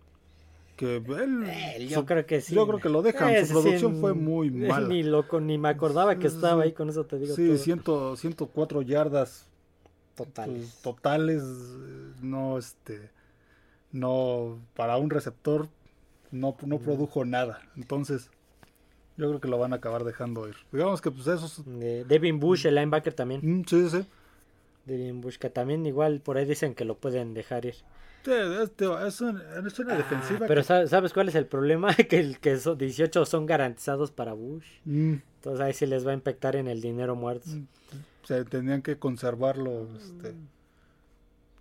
[0.76, 2.54] que él, yo creo que sí.
[2.54, 4.86] Yo creo que lo dejan, su producción fue muy mala.
[4.86, 8.82] Ni loco, ni me acordaba que estaba ahí, con eso te digo Sí, Ciento, 104
[8.82, 9.48] yardas
[10.14, 10.58] totales.
[10.58, 11.42] Pues, totales
[12.20, 13.10] no este
[13.92, 15.68] no para un receptor
[16.30, 17.62] no, no produjo nada.
[17.76, 18.30] Entonces,
[19.16, 20.56] yo creo que lo van a acabar dejando ir.
[20.72, 21.62] Digamos que pues esos...
[21.64, 23.40] Devin Bush, el linebacker también.
[23.42, 24.04] Mm, sí, sí.
[24.87, 27.75] Devin Bush, que también igual por ahí dicen que lo pueden dejar ir.
[28.25, 30.46] Sí, es, una, ah, defensiva.
[30.49, 31.94] pero ¿sabes cuál es el problema?
[32.09, 34.66] que, el, que 18 son garantizados para Bush.
[34.85, 35.14] Mm.
[35.37, 37.49] Entonces ahí sí les va a impactar en el dinero muerto.
[37.51, 37.66] Mm,
[38.25, 39.87] o sea, tendrían que conservarlo.
[39.96, 40.35] Este,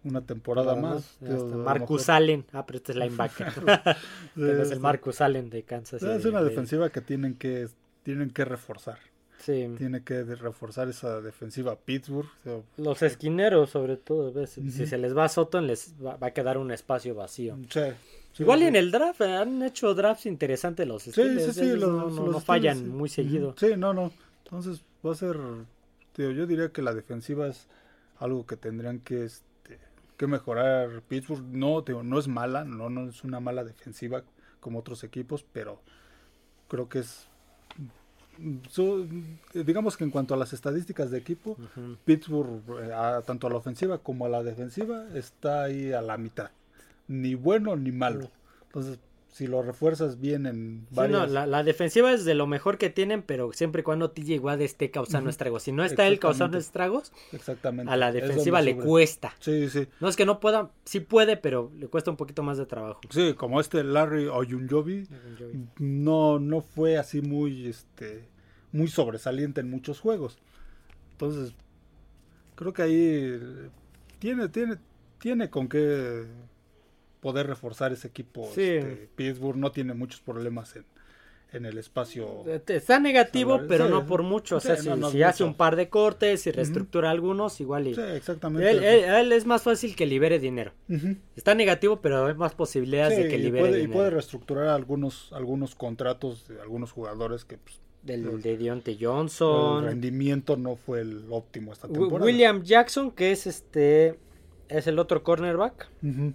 [0.03, 1.17] una temporada Nada más.
[1.21, 2.45] lo Marcus Allen.
[2.51, 3.47] Ah, pero este es linebacker.
[3.53, 3.67] Pero
[4.61, 4.79] es Sí, el sí.
[4.79, 6.07] Marcus Allen de Kansas Sí.
[6.09, 7.67] Es una de- defensiva que tienen que
[8.03, 8.99] tienen que reforzar.
[9.45, 9.67] Sí.
[9.77, 12.27] Tiene que reforzar esa defensiva Pittsburgh.
[12.27, 14.33] o sea, Los esquineros, sobre todo.
[14.33, 14.51] ¿ves?
[14.51, 14.85] Si Ujú.
[14.87, 17.55] se les va a Soto, les va, va a quedar un espacio vacío.
[17.69, 17.79] sí,
[18.33, 18.65] sí, Igual sí.
[18.65, 21.45] en el draft, eh, han hecho drafts interesantes los Sí, Steelers.
[21.45, 22.97] sí, sí, ellos los, no, no- los no fallan Steelers, sí.
[22.99, 23.55] muy seguido.
[23.57, 24.11] Sí, no, no.
[24.45, 25.37] Entonces va a ser,
[26.13, 27.67] tío, yo diría que la defensiva es
[28.19, 29.77] algo que tendrían que, este,
[30.17, 31.43] que mejorar Pittsburgh.
[31.51, 34.23] No, tío, no es mala, no, no es una mala defensiva
[34.59, 35.81] como otros equipos, pero
[36.67, 37.27] creo que es,
[38.69, 39.07] su-
[39.53, 41.57] digamos que en cuanto a las estadísticas de equipo.
[42.05, 46.17] Pittsburgh, eh, a- tanto a la ofensiva como a la defensiva, está ahí a la
[46.17, 46.49] mitad.
[47.07, 48.29] Ni bueno ni malo.
[48.67, 48.99] Entonces,
[49.35, 51.19] si lo refuerzas bien en Sí, varias...
[51.19, 54.39] no, la, la defensiva es de lo mejor que tienen, pero siempre y cuando TJ
[54.39, 55.63] Watt esté causando estragos.
[55.63, 57.91] Si no está él causando estragos, Exactamente.
[57.91, 59.35] a la defensiva le cuesta.
[59.41, 59.89] Sí, sí.
[59.99, 63.01] No es que no pueda, sí puede, pero le cuesta un poquito más de trabajo.
[63.09, 65.05] Sí, como este Larry Oyunjobi,
[65.79, 68.29] no, no fue así muy, este,
[68.71, 70.37] muy sobresaliente en muchos juegos.
[71.11, 71.53] Entonces,
[72.55, 73.69] creo que ahí eh,
[74.17, 74.77] tiene, tiene,
[75.19, 76.23] tiene con qué
[77.25, 78.47] poder reforzar ese equipo.
[78.53, 78.61] Sí.
[78.61, 80.85] este, Pittsburgh no tiene muchos problemas en,
[81.51, 82.43] en el espacio.
[82.45, 83.91] Eh, Está negativo, pero sí.
[83.91, 84.57] no por mucho.
[84.57, 87.59] O sea, Sí, si, no, no si hace un par de cortes, si reestructura algunos,
[87.61, 87.95] igual y...
[87.95, 88.69] Sí, exactamente.
[88.69, 90.73] Él, él- a él es más fácil que libere dinero.
[91.35, 93.93] Está negativo, pero hay más posibilidades de que y libere puede, y dinero.
[93.97, 99.83] puede reestructurar algunos, algunos contratos de algunos jugadores que pues, Del, de Deontay el Johnson.
[99.85, 102.23] rendimiento no fue el óptimo esta temporada.
[102.25, 104.19] William Jackson, que es este...
[104.67, 105.89] Es el otro cornerback.
[106.03, 106.33] Ujú.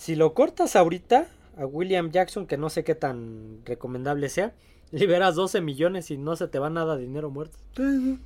[0.00, 1.26] Si lo cortas ahorita
[1.58, 4.54] a William Jackson, que no sé qué tan recomendable sea,
[4.92, 7.58] liberas 12 millones y no se te va nada de dinero muerto.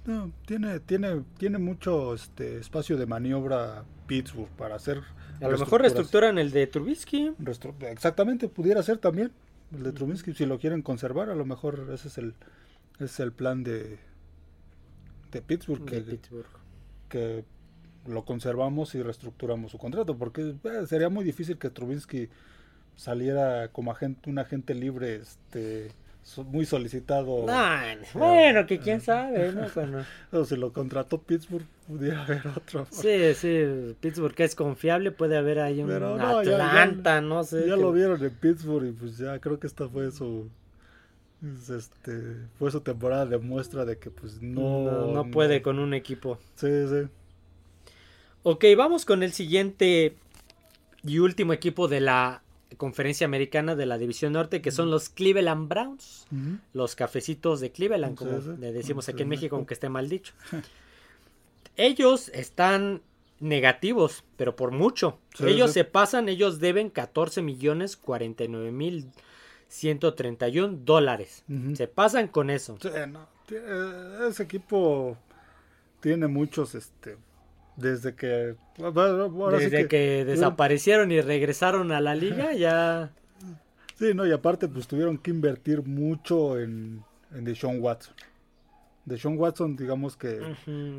[0.07, 5.03] No, tiene, tiene, tiene mucho este espacio de maniobra Pittsburgh para hacer.
[5.41, 7.33] A lo mejor reestructuran el de Trubisky.
[7.41, 9.33] restru- Exactamente, pudiera ser también
[9.77, 10.33] el de Trubinsky.
[10.33, 12.35] Si lo quieren conservar, a lo mejor ese es el,
[12.97, 13.99] ese es el plan de,
[15.33, 15.85] de Pittsburgh.
[15.85, 16.47] de Que, Pittsburgh.
[17.09, 17.45] que
[18.07, 20.17] lo conservamos y reestructuramos su contrato.
[20.17, 22.29] Porque eh, sería muy difícil que Trubinsky
[22.97, 25.91] saliera como agente, un agente libre este
[26.51, 27.45] muy solicitado.
[27.47, 29.67] Nah, bueno, que quién sabe, ¿no?
[29.75, 32.87] Bueno, O si lo contrató Pittsburgh, pudiera haber otro.
[32.91, 37.45] sí, sí, Pittsburgh es confiable, puede haber ahí un Pero no, ya- ya- Atlanta, no
[37.45, 37.67] sé.
[37.69, 40.49] ya que- lo vieron en Pittsburgh y pues ya creo que esta fue su
[41.43, 45.79] es, este fue su temporada de muestra de que pues no no, no puede con
[45.79, 46.39] un equipo.
[46.55, 47.07] Sí, sí.
[48.45, 50.17] Ok, vamos con el siguiente
[51.03, 52.43] y último equipo de la
[52.77, 56.27] conferencia americana de la división norte, que son los Cleveland Browns.
[56.75, 59.29] Los cafecitos de Cleveland, como le decimos aquí en.
[59.31, 60.35] México, aunque esté mal dicho.
[61.77, 63.01] ellos están
[63.41, 65.19] negativos, pero por mucho.
[65.37, 65.75] Sí, ellos sí.
[65.81, 69.11] se pasan, ellos deben 14 millones 49 mil
[69.69, 71.45] 131 dólares.
[71.49, 71.77] Ujú.
[71.77, 72.77] Se pasan con eso.
[72.81, 75.17] Sí, no, tie- eh, ese equipo
[76.01, 77.17] tiene muchos este
[77.77, 83.11] desde que ahora sí Desde que, desaparecieron y regresaron a la liga, ya...
[83.97, 88.15] Sí, no, y aparte pues tuvieron que invertir mucho en en Deshaun Watson.
[89.05, 90.41] Deshaun Watson, digamos que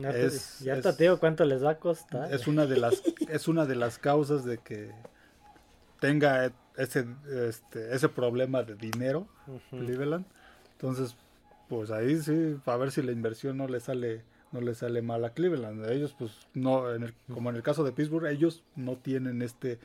[0.01, 2.33] ya Es- te, ya es- te digo cuánto les va a costar.
[2.33, 4.91] es una de las es una de las causas de que
[5.99, 7.05] tenga ese
[7.49, 9.27] este ese problema de dinero.
[9.71, 10.25] Cleveland
[10.73, 11.15] entonces
[11.67, 14.23] pues ahí sí a ver si la inversión no le sale
[14.55, 17.83] no le sale mal a Cleveland ellos pues no en el- como en el caso
[17.83, 19.79] de Pittsburgh ellos no tienen este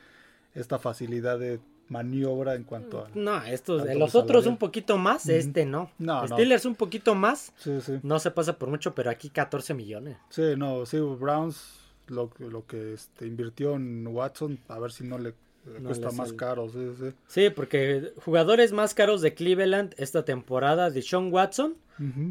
[0.55, 5.65] esta facilidad de maniobra en cuanto a No, estos, los otros un poquito más, este
[5.65, 5.91] no.
[5.99, 6.27] No, no.
[6.27, 10.17] Steelers un poquito más, sí sí no se pasa por mucho, pero aquí 14 millones.
[10.29, 15.03] sí no sí Browns lo, que- lo que este invirtió en Watson a ver si
[15.03, 15.33] no le
[15.65, 16.37] le No cuesta le más sale.
[16.37, 21.75] caro sí sí Sí, porque jugadores más caros de Cleveland esta temporada, de Sean Watson,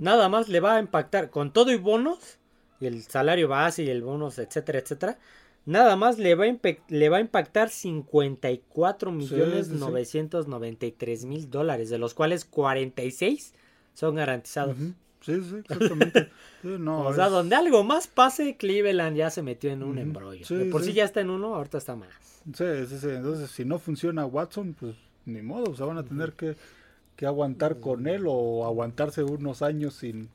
[0.01, 2.38] nada más le va a impactar con todo y bonos,
[2.81, 5.19] y el salario base y el bonus, etcétera, etcétera.
[5.66, 6.57] Nada más le va a,
[6.88, 9.79] le va a impactar 54 millones sí, sí.
[9.79, 13.55] 993 mil dólares, de los cuales 46
[13.95, 14.77] son garantizados.
[15.20, 16.30] Sí, sí, exactamente.
[16.62, 19.96] Sí, no, O sea, es- donde algo más pase, Cleveland ya se metió en un
[19.96, 20.44] embrollo.
[20.44, 20.88] Sí, de por sí.
[20.88, 20.92] sí.
[20.92, 22.11] ya está en uno, ahorita está más.
[22.54, 23.09] Sí, sí, sí.
[23.09, 26.56] Entonces, si no funciona Watson, pues ni modo, o sea, van a tener que,
[27.16, 30.28] que aguantar con él o aguantarse unos años sin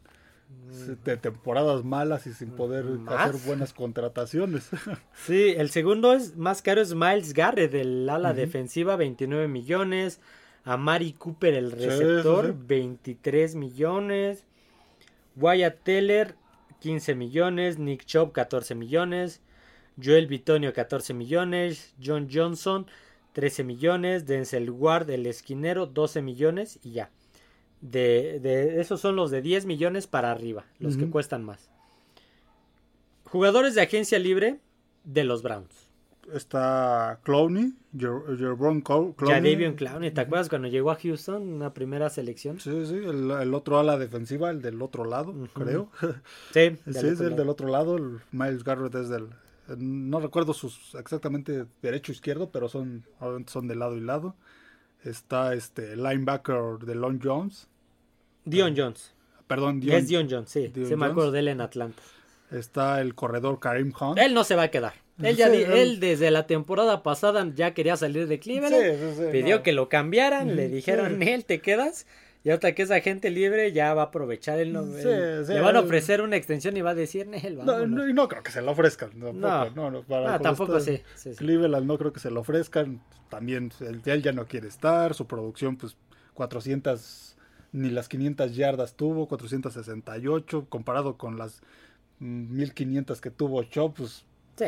[1.06, 3.30] de temporadas malas y sin poder ¿Más?
[3.30, 4.69] hacer buenas contrataciones.
[5.26, 10.19] Sí, el segundo es más caro es Miles Garrett del ala defensiva, 29 millones.
[10.63, 12.54] A Mari Cooper, el receptor, sí.
[12.67, 14.43] 23 millones.
[15.36, 16.36] Wyatt Teller,
[16.80, 17.80] 15 millones.
[17.80, 19.41] Nick Chubb, 14 millones.
[20.02, 22.86] Joel Bitonio 14 millones, John Johnson
[23.34, 27.12] 13 millones, Denzel Ward el esquinero 12 millones y ya.
[27.82, 31.69] De, de esos son los de 10 millones para arriba, los que cuestan más.
[33.26, 34.60] Jugadores de agencia libre
[35.04, 35.85] de los Browns.
[36.34, 39.14] Está Clowney, Jer- Jerbon Clowney.
[39.28, 42.60] Ya Davion Clowney, ¿te acuerdas cuando llegó a Houston, una primera selección?
[42.60, 45.90] Sí, sí, el, el otro ala defensiva, el del otro lado, creo.
[46.52, 47.98] Sí, Sí, es el del otro lado.
[47.98, 49.30] El Miles Garrett es del.
[49.78, 53.04] No recuerdo sus exactamente derecho izquierdo, pero son,
[53.48, 54.36] son de lado y lado.
[55.04, 57.68] Está este linebacker de Lon Jones.
[58.46, 59.14] Dion Jones.
[59.48, 59.98] Perdón, Dion.
[59.98, 60.68] Es Dion Jones, sí.
[60.70, 62.02] Dion sí, me acuerdo de él en Atlanta.
[62.52, 64.18] Está el corredor Karim Hunt.
[64.20, 64.94] Él no se va a quedar.
[65.21, 68.75] Él, ya Sí, di- él- desde la temporada pasada ya quería salir de Cleveland.
[68.75, 69.63] Sí, sí, sí, pidió no.
[69.63, 72.06] que lo cambiaran, le dijeron, él te quedas.
[72.43, 75.01] Y ahorita que es agente libre, ya va a aprovechar el nombre.
[75.01, 78.06] Sí, sí, le van a ofrecer una extensión y va a decir, él, No, no,
[78.06, 79.10] no creo que se lo ofrezcan.
[79.12, 79.89] Tampoco, No.
[79.89, 81.01] no, para Ah, tampoco sí.
[81.38, 83.01] Cleveland no creo que se lo ofrezcan.
[83.30, 85.15] También él, él ya no quiere estar.
[85.15, 85.95] Su producción, pues
[86.36, 87.36] 400,
[87.71, 90.67] ni las 500 yardas tuvo, 468.
[90.69, 91.62] Comparado con las
[92.19, 94.23] mm, 1500 que tuvo Chop, pues
[94.58, 94.65] Sí,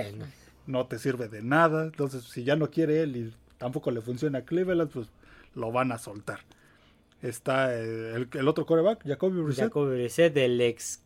[0.65, 0.85] no.
[0.87, 1.85] te sirve de nada.
[1.85, 5.07] Entonces, si ya no quiere él y tampoco le funciona a Cleveland, pues
[5.55, 6.39] lo van a soltar.
[7.21, 9.65] Está eh, el, el otro coreback, Jacoby Brissett.
[9.65, 11.01] Jacoby Brissett, del ex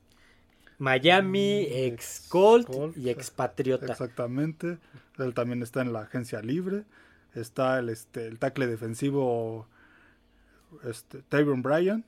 [0.81, 3.85] Miami, Mm, ex Colt Colt, y ex Patriota.
[3.85, 4.79] Exactamente.
[5.19, 6.85] Él también está en la agencia libre.
[7.35, 9.67] Está el, este, el tackle defensivo
[10.83, 12.03] este, Bryan.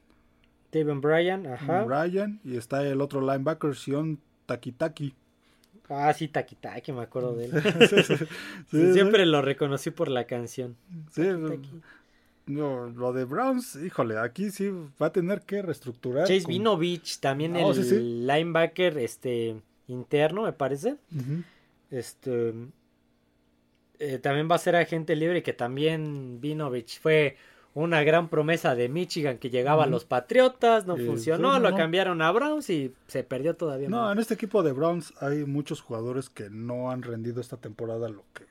[0.69, 1.83] Steven Bryan, ajá.
[1.83, 2.41] Bryan.
[2.43, 5.13] Y está el otro linebacker, Sion Takitaki.
[5.95, 7.51] Ah, sí, Taki Taki, me acuerdo de él.
[7.89, 8.27] Sí, sí,
[8.71, 8.93] sí.
[8.93, 10.75] Siempre lo reconocí por la canción.
[11.11, 11.69] Sí, Taki.
[12.47, 14.69] no, lo de Browns, híjole, aquí sí
[15.01, 16.27] va a tener que reestructurar.
[16.27, 19.55] Chase con- Vinovich, también Oh, el linebacker este
[19.87, 20.95] interno, me parece.
[21.91, 22.53] Este
[23.99, 27.37] eh, también va a ser agente libre que también Vinovich fue
[27.75, 31.75] una gran promesa de Michigan que llegaba a los Patriotas, no Eh, funcionó, no, lo
[31.75, 34.13] cambiaron a Browns y se perdió todavía No, más.
[34.13, 38.23] en este equipo de Browns hay muchos jugadores que no han rendido esta temporada lo
[38.33, 38.45] que,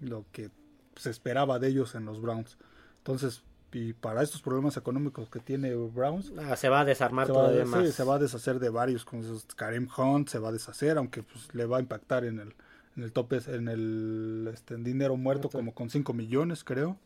[0.00, 0.50] lo que
[0.96, 2.56] se esperaba de ellos en los Browns.
[2.98, 7.64] Entonces, y para estos problemas económicos que tiene Browns, Ah, se va a desarmar todavía
[7.66, 7.90] sí, más.
[7.94, 9.06] se va a deshacer de varios.
[9.12, 12.54] Esos Karim Hunt se va a deshacer, aunque pues, le va a impactar en el,
[12.96, 15.58] en el tope, en el este, en dinero muerto, Muerto.
[15.58, 16.96] como con 5 millones, creo.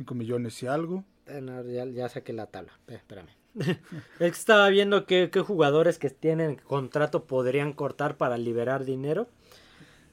[0.00, 1.04] 5 millones y algo.
[1.26, 2.72] Eh, no, ya, ya saqué la tabla.
[2.88, 3.28] Eh, espérame.
[3.54, 3.76] es
[4.18, 9.28] que estaba viendo qué, qué jugadores que tienen contrato podrían cortar para liberar dinero.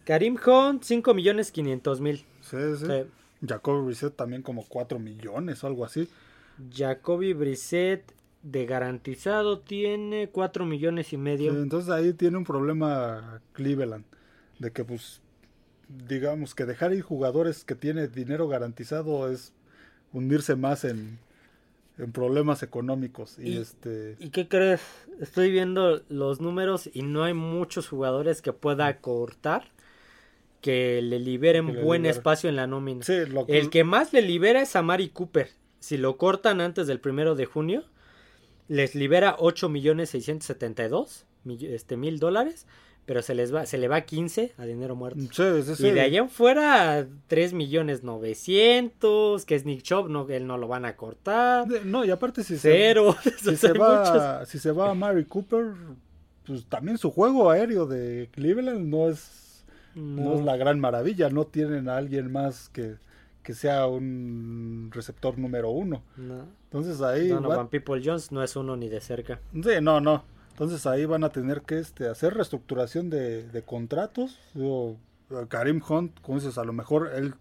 [0.03, 2.17] Karim Hunt, 5 millones 500 mil.
[2.41, 2.85] Sí, sí.
[2.85, 3.03] Sí.
[3.47, 6.09] Jacob Brissett también como 4 millones o algo así.
[6.75, 11.53] Jacoby Brissett de garantizado tiene 4 millones y medio.
[11.53, 14.03] Sí, entonces ahí tiene un problema Cleveland.
[14.59, 15.21] De que pues
[15.87, 19.53] digamos que dejar ir jugadores que tiene dinero garantizado es
[20.13, 21.19] hundirse más en,
[21.97, 23.37] en problemas económicos.
[23.39, 24.81] Y, Y- este ¿Y qué crees?
[25.19, 29.71] Estoy viendo los números y no hay muchos jugadores que pueda cortar
[30.61, 33.03] que le liberen Que le buen espacio en la nómina.
[33.03, 35.49] sí, lo El que más le libera es a Mari Cooper.
[35.79, 37.83] Si lo cortan antes del primero de junio,
[38.67, 42.65] les libera 8 millones 672 mill- este, mil dólares,
[43.07, 45.19] pero se les va, se le va 15 a dinero muerto.
[45.19, 45.87] sí, sí, sí.
[45.87, 50.57] Y de allá en fuera, 3 millones 900, que es Nick Chubb, no, él no
[50.57, 51.65] lo van a cortar.
[51.85, 53.15] No, y aparte si Cero.
[53.23, 53.81] se, si se muchos.
[53.81, 55.73] va si se va a Mary Cooper,
[56.45, 59.65] pues también su juego aéreo de Cleveland no es
[59.95, 60.33] no, No.
[60.35, 62.95] es la gran maravilla, no tienen a alguien más que,
[63.41, 66.03] que sea un receptor número uno.
[66.17, 66.45] No.
[66.65, 69.39] Entonces ahí va- Donovan People Jones no es uno ni de cerca.
[69.53, 70.23] Sí, no, no.
[70.57, 74.39] Entonces ahí van a tener que este, hacer reestructuración de, de contratos.
[74.55, 74.97] Digo,
[75.49, 77.35] Karim Hunt, como dices, a lo mejor él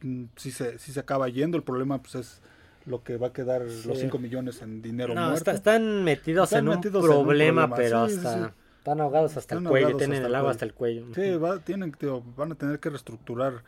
[0.00, 1.58] mm, sí se, sí se acaba yendo.
[1.58, 2.40] El problema pues es
[2.86, 3.86] lo que va a quedar Sí.
[3.86, 5.36] los 5 millones en dinero No, muerto.
[5.36, 8.50] está- están metidos, Están en, metidos un en un problema, problema, pero sí, hasta sí.
[8.78, 11.04] están ahogados hasta Están el cuello, tienen el agua hasta el cuello.
[11.14, 13.62] Sí, va- tienen, digo, van a tener que reestructurar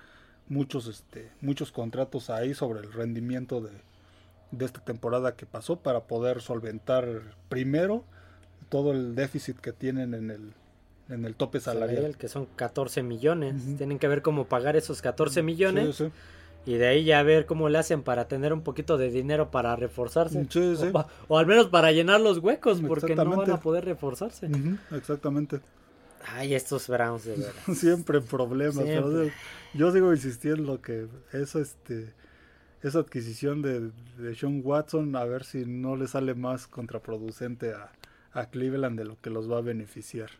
[0.48, 3.72] muchos, este, muchos contratos ahí sobre el rendimiento de,
[4.52, 7.04] de esta temporada que pasó para poder solventar
[7.50, 8.04] primero
[8.70, 10.52] todo el déficit que tienen en el,
[11.10, 11.88] en el tope salarial.
[11.96, 13.62] salarial, que son 14 millones.
[13.76, 16.12] Tienen que ver cómo pagar esos 14 millones Sí, sí.
[16.72, 19.76] y de ahí ya ver cómo le hacen para tener un poquito de dinero para
[19.76, 20.46] reforzarse.
[20.48, 20.86] Sí, sí.
[20.86, 24.48] O, pa- o al menos para llenar los huecos, porque no van a poder reforzarse.
[24.92, 25.60] Exactamente.
[26.26, 27.54] Ay, estos Browns de veras.
[27.78, 28.84] Siempre problemas.
[28.84, 29.28] pero
[29.74, 32.12] yo sigo insistiendo que eso, este,
[32.82, 37.90] esa adquisición de, de Sean Watson, a ver si no le sale más contraproducente a,
[38.32, 40.30] a Cleveland de lo que los va a beneficiar.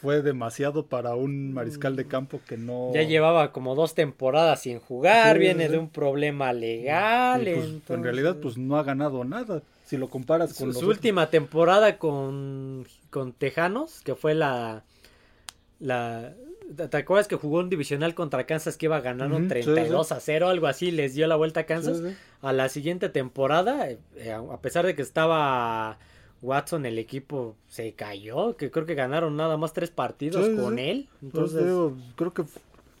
[0.00, 2.92] fue demasiado para un mariscal de campo que no...
[2.92, 7.42] Ya llevaba como dos temporadas sin jugar, viene de un problema legal.
[7.42, 9.62] Pues, en realidad, pues no ha ganado nada.
[9.84, 14.84] Si lo comparas con su, última temporada con, con Tejanos, que fue la,
[15.80, 16.34] la...
[16.90, 20.66] ¿Te acuerdas que jugó un divisional contra Kansas que iba ganando 32 a 0, algo
[20.66, 20.90] así?
[20.90, 22.02] Les dio la vuelta a Kansas.
[22.42, 25.98] A la siguiente temporada, eh, a pesar de que estaba
[26.42, 31.08] Watson, el equipo se cayó, que creo que ganaron nada más tres partidos con él.
[31.22, 31.64] Entonces,
[32.16, 32.44] creo que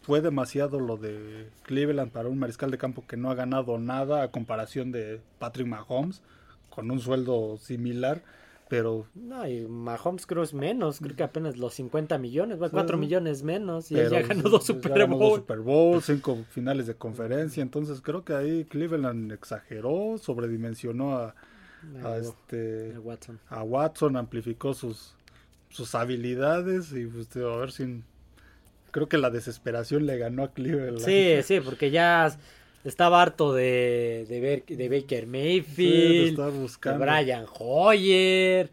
[0.02, 4.22] fue demasiado lo de Cleveland para un mariscal de campo que no ha ganado nada
[4.22, 6.22] a comparación de Patrick Mahomes,
[6.70, 8.22] con un sueldo similar.
[8.68, 9.06] Pero.
[9.14, 13.42] No, y Mahomes creo es menos, creo que apenas los 50 millones, va 4 millones
[13.42, 15.40] menos, y ya ganó dos Super Bowl.
[15.40, 21.34] Super Bowl, cinco finales de conferencia, entonces creo que ahí Cleveland exageró, sobredimensionó a,
[22.04, 22.94] a, este
[23.48, 24.16] a Watson.
[24.16, 25.14] amplificó sus
[25.68, 28.02] sus habilidades y pues, a ver si
[28.90, 31.00] creo que la desesperación le ganó a Cleveland.
[31.00, 32.34] Sí, sí, porque ya
[32.84, 38.70] estaba harto de, de ver de Baker Mayfield, de Brian Hoyer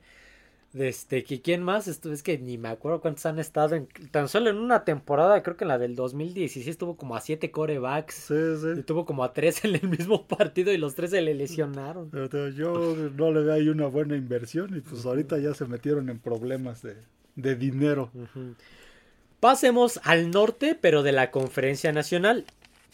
[0.74, 1.88] este, ¿quién más?
[1.88, 5.44] Esto, es que ni me acuerdo cuántos han estado en, tan solo en una temporada,
[5.44, 8.16] creo que en la del 2016 estuvo como a siete corebacks.
[8.16, 8.80] Sí, sí.
[8.80, 12.10] Y tuvo como a tres en el mismo partido y los tres se le lesionaron.
[12.56, 16.20] Yo no le veo ahí una buena inversión y pues ahorita ya se metieron en
[16.20, 16.96] problemas de,
[17.36, 18.12] de dinero.
[19.40, 22.46] Pasemos al norte, pero de la conferencia nacional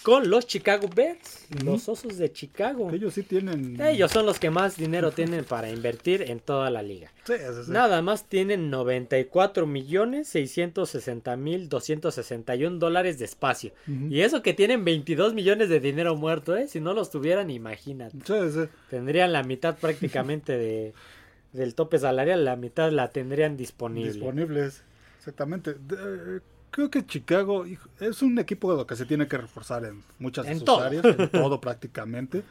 [0.03, 2.89] con los Chicago Bears, los Osos de Chicago.
[2.91, 3.79] Ellos sí tienen.
[3.81, 7.11] Ellos son los que más dinero tienen para invertir en toda la liga.
[7.25, 7.71] Sí, sí.
[7.71, 13.71] Nada más tienen 94 millones 660 mil 261 dólares de espacio.
[13.87, 16.67] Y eso que tienen 22 millones de dinero muerto, ¿eh?
[16.67, 18.17] Si no los tuvieran, imagínate.
[18.89, 20.93] Tendrían la mitad prácticamente de,
[21.51, 24.13] del tope salarial, la mitad la tendrían disponible.
[24.13, 24.83] Disponibles,
[25.17, 25.75] exactamente
[26.71, 27.65] creo que Chicago
[27.99, 31.05] es un equipo de lo que se tiene que reforzar en muchas de sus áreas,
[31.05, 32.43] en todo prácticamente.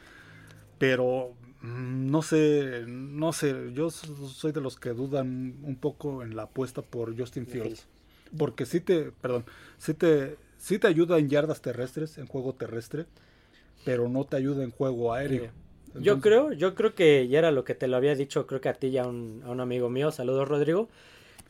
[0.77, 6.35] Pero mm, no sé, no sé, yo soy de los que dudan un poco en
[6.35, 7.85] la apuesta por Justin Fields.
[8.37, 9.45] Porque sí te, perdón,
[9.77, 13.05] sí te, sí te ayuda en yardas terrestres, en juego terrestre,
[13.85, 15.51] pero no te ayuda en juego aéreo.
[15.99, 18.69] yo creo, yo creo que ya era lo que te lo había dicho, creo que
[18.69, 20.89] a ti y a un, a un amigo mío, saludos Rodrigo,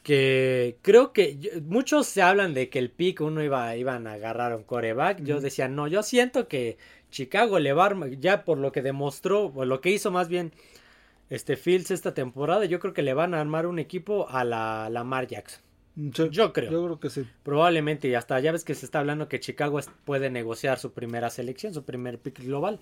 [0.04, 4.56] que creo que muchos se hablan de que el pick uno iba iban a agarrar
[4.56, 5.24] un coreback.
[5.24, 6.78] Yo decía, no, yo siento que
[7.12, 10.52] Chicago le va a, ya por lo que demostró, o lo que hizo más bien
[11.30, 14.90] este Fields esta temporada, yo creo que le van a armar un equipo a la
[14.90, 15.62] Lamar Jackson.
[15.96, 16.72] yo creo.
[16.72, 17.28] Yo creo que sí.
[17.44, 21.30] Probablemente, y hasta ya ves que se está hablando que Chicago puede negociar su primera
[21.30, 22.80] selección, su primer pick global.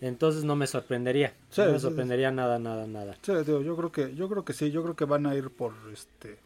[0.00, 1.34] Entonces no me sorprendería.
[1.56, 3.16] no me sorprendería nada, nada, nada.
[3.26, 6.38] yo creo que, yo creo que sí, yo creo que van a ir por este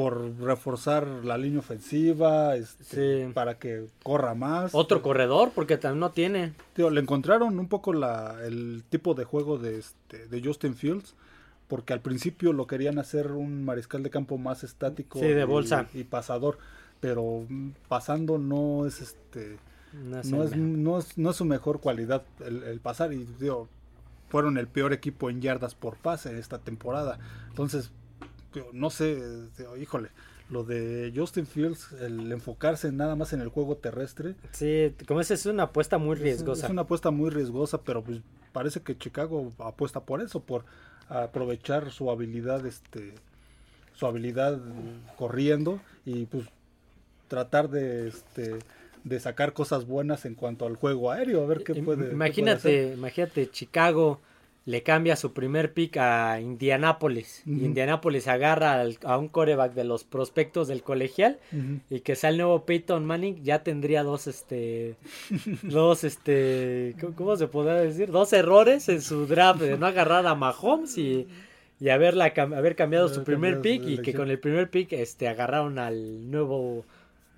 [0.00, 4.74] por reforzar la línea ofensiva, este, para que corra más.
[4.74, 6.54] Otro corredor, porque también no tiene.
[6.74, 11.14] le encontraron un poco la, el tipo de juego de, este, de Justin Fields,
[11.68, 15.86] porque al principio lo querían hacer un mariscal de campo más estático de bolsa.
[15.92, 16.56] Y, pasador,
[17.00, 17.46] pero
[17.86, 19.58] pasando no es este
[19.92, 23.68] no es, no es, no es, su mejor cualidad el, el pasar y digo,
[24.30, 27.18] fueron el peor equipo en yardas por pase esta temporada.
[27.48, 27.90] Entonces,
[28.72, 29.18] no sé,
[29.80, 30.10] híjole,
[30.50, 34.34] lo de Justin Fields, el enfocarse nada más en el juego terrestre.
[34.52, 36.66] Sí, como es, es una apuesta muy riesgosa.
[36.66, 38.20] Es, una apuesta muy riesgosa, pero pues
[38.52, 40.64] parece que Chicago apuesta por eso, por
[41.08, 43.14] aprovechar su habilidad, este,
[43.94, 44.60] su habilidad
[45.16, 46.46] corriendo y pues
[47.28, 48.56] tratar de, este,
[49.04, 52.10] de sacar cosas buenas en cuanto al juego aéreo, a ver qué puede.
[52.10, 54.20] Imagínate, imagínate Chicago
[54.70, 57.42] le cambia su primer pick a Indianapolis.
[57.44, 61.40] Indianapolis agarra a un coreback de los prospectos del colegial
[61.90, 64.94] y que sea el nuevo Peyton Manning, ya tendría dos, este,
[65.62, 68.12] dos, este, ¿cómo se podría decir?
[68.12, 71.26] Dos errores en su draft de no agarrar a Mahomes y,
[71.80, 75.80] y haberla, haber cambiado su primer pick y que con el primer pick, este, agarraron
[75.80, 76.84] al nuevo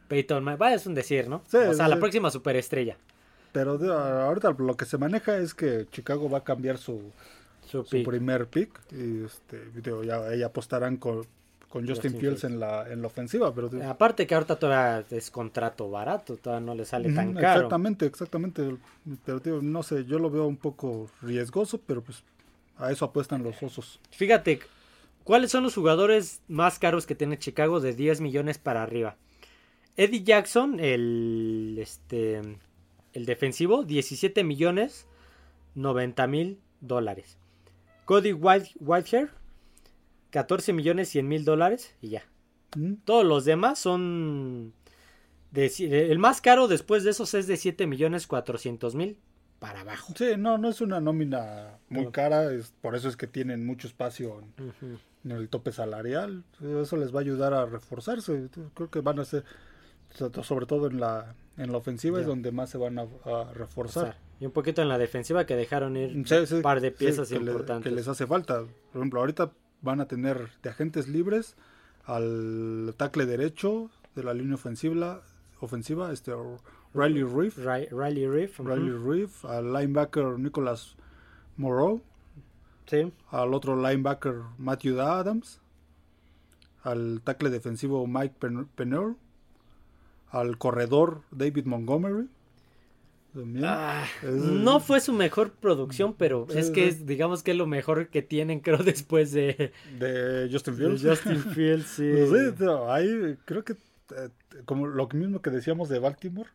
[0.09, 0.59] Peyton Manning.
[0.59, 1.43] Vaya, es un decir, ¿no?
[1.51, 2.99] o sea, la próxima superestrella.
[3.53, 7.13] Pero ahorita lo que se maneja es que Chicago va a cambiar su,
[7.67, 8.71] su, primer pick.
[8.91, 9.61] Y este,
[10.05, 11.27] ya, ya apostarán con,
[11.69, 13.55] con Justin, Fields en la, en la ofensiva.
[13.55, 17.61] Pero, Aparte que ahorita todavía es contrato barato, todavía no le sale tan caro.
[17.61, 18.77] Exactamente, exactamente.
[19.25, 22.23] Pero no sé, yo lo veo un poco riesgoso, pero pues
[22.77, 24.01] a eso apuestan los osos.
[24.11, 24.61] Fíjate,
[25.25, 29.17] ¿cuáles son los jugadores más caros que tiene Chicago de 10 millones para arriba?
[29.97, 32.41] Eddie Jackson, el este
[33.13, 35.07] el defensivo, 17 millones
[35.75, 37.39] 90 mil dólares.
[38.05, 39.31] Cody White, Whitehair,
[40.31, 42.25] 14 millones 100 mil dólares y ya.
[42.77, 42.95] Mm.
[43.05, 44.73] Todos los demás son...
[45.51, 45.67] De,
[46.11, 49.19] el más caro después de esos es de 7 millones 400 mil
[49.59, 50.15] para abajo.
[50.17, 52.11] Sí, no, no es una nómina muy No.
[52.13, 56.43] cara, es, por eso es que tienen mucho espacio en, en el tope salarial.
[56.81, 58.49] Eso les va a ayudar a reforzarse.
[58.75, 59.45] Creo que van a ser,
[60.11, 62.23] so- sobre todo en la, en la ofensiva, Ya.
[62.23, 64.17] es donde más se van a, a reforzar.
[64.41, 66.97] Y un poquito en la defensiva que dejaron ir Sí, sí, un par de sí,
[66.99, 67.89] piezas que le- importantes.
[67.91, 68.61] que les hace falta.
[68.93, 71.57] Por ejemplo, ahorita van a tener de agentes libres
[72.07, 75.23] al tackle derecho de la línea ofensiva,
[75.61, 76.33] ofensiva este
[76.95, 78.59] Riley Reef, Ri- Riley Reef.
[78.61, 78.69] ujú.
[78.69, 80.97] Riley Reef, al linebacker Nicholas
[81.57, 82.03] Moreau,
[82.87, 83.13] Sí.
[83.31, 85.61] al otro linebacker Matthew Adams,
[86.83, 89.15] al tackle defensivo Mike Pen- Penner,
[90.33, 92.27] al corredor David Montgomery.
[93.65, 97.57] Ah, Es- no fue su mejor producción, pero Sí, es que es, digamos que es
[97.57, 101.03] lo mejor que tienen, creo, después de, de Justin de Fields.
[101.03, 101.87] Justin Fields.
[101.87, 102.03] Sí.
[102.05, 104.29] No pero ahí creo que, eh,
[104.67, 106.51] como lo mismo que decíamos de Baltimore,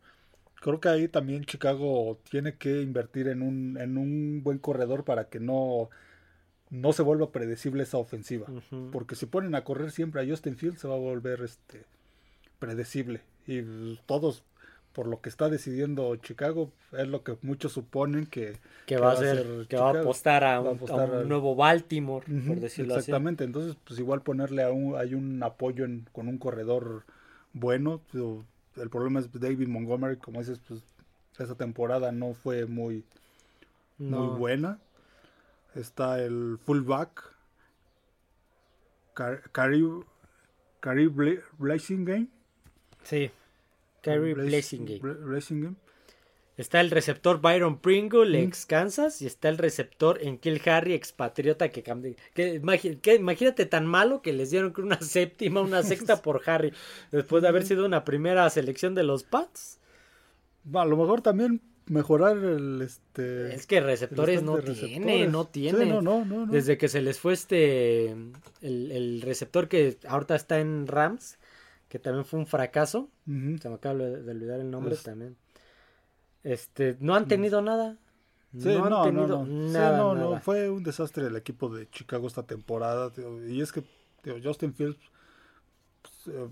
[0.61, 5.29] creo que ahí también Chicago tiene que invertir en un, en un buen corredor para
[5.29, 5.89] que no,
[6.69, 8.45] no se vuelva predecible esa ofensiva.
[8.91, 11.85] Porque si ponen a correr siempre a Justin Fields se va a volver este
[12.59, 13.21] predecible.
[13.47, 14.43] Y todos,
[14.93, 19.15] por lo que está decidiendo Chicago, es lo que muchos suponen que, que va a
[19.15, 22.95] ser, que va a apostar a un, apostar a un al- nuevo Baltimore, por decirlo
[22.95, 27.03] Exactamente, entonces pues igual ponerle a un, hay un apoyo en- con un corredor
[27.53, 28.01] bueno.
[28.75, 30.81] el problema es David Montgomery, como dices, pues
[31.39, 33.03] esa temporada no fue muy,
[33.97, 34.79] muy buena.
[35.75, 37.33] Está el fullback,
[39.13, 40.03] Car- Cari-
[40.79, 42.27] Cari Bla- Blasingame.
[43.07, 43.31] Sí.
[44.01, 45.75] Kyrie Blasingame.
[46.57, 48.47] Está el receptor Byron Pringle, Mm.
[48.47, 51.83] ex Kansas, y está el receptor Enkil Harry, expatriota que,
[52.33, 56.73] que, que imagínate tan malo que les dieron una séptima, una sexta por Harry,
[57.11, 59.77] después de haber sido una primera selección de los Pats.
[60.73, 65.85] A lo mejor también mejorar el este Es que receptores no tiene, no tiene.
[65.85, 66.51] no, no, no, no.
[66.51, 71.37] Desde que se les fue este el, el receptor que ahorita está en Rams,
[71.89, 73.09] que también fue un fracaso.
[73.25, 75.35] Se me acaba de olvidar el nombre también.
[76.43, 77.97] Este, no han tenido nada.
[78.57, 79.67] Sí, no han no, no, tenido no.
[79.67, 80.39] Sí, nada, no, no, nada.
[80.39, 83.11] fue un desastre el equipo de Chicago esta temporada.
[83.11, 83.83] tío, Y es que
[84.21, 84.97] tío, Justin Fields
[86.01, 86.47] pues, eh,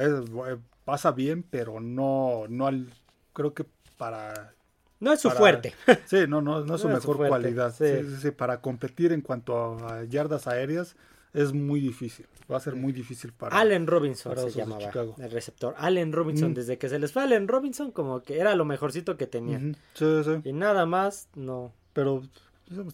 [0.00, 2.88] eh, pasa bien, pero no, no al,
[3.32, 3.64] creo que
[3.98, 4.54] para...
[4.98, 5.74] No es su para- fuerte.
[6.06, 7.74] Sí, no, no, no es su No es su mejor fuerte, cualidad.
[7.74, 10.96] sí, sí, para competir en cuanto a yardas aéreas
[11.32, 12.26] es muy difícil.
[12.50, 13.56] Va a ser muy difícil para...
[13.58, 15.14] Allen Robinson para se llamaba Chicago.
[15.18, 15.74] el receptor.
[15.78, 16.54] Allen Robinson, Mm.
[16.54, 19.76] desde que se les fue Allen Robinson, como que era lo mejorcito que tenían.
[19.94, 20.30] Sí, sí.
[20.48, 21.72] Y nada más, no.
[21.92, 22.22] Pero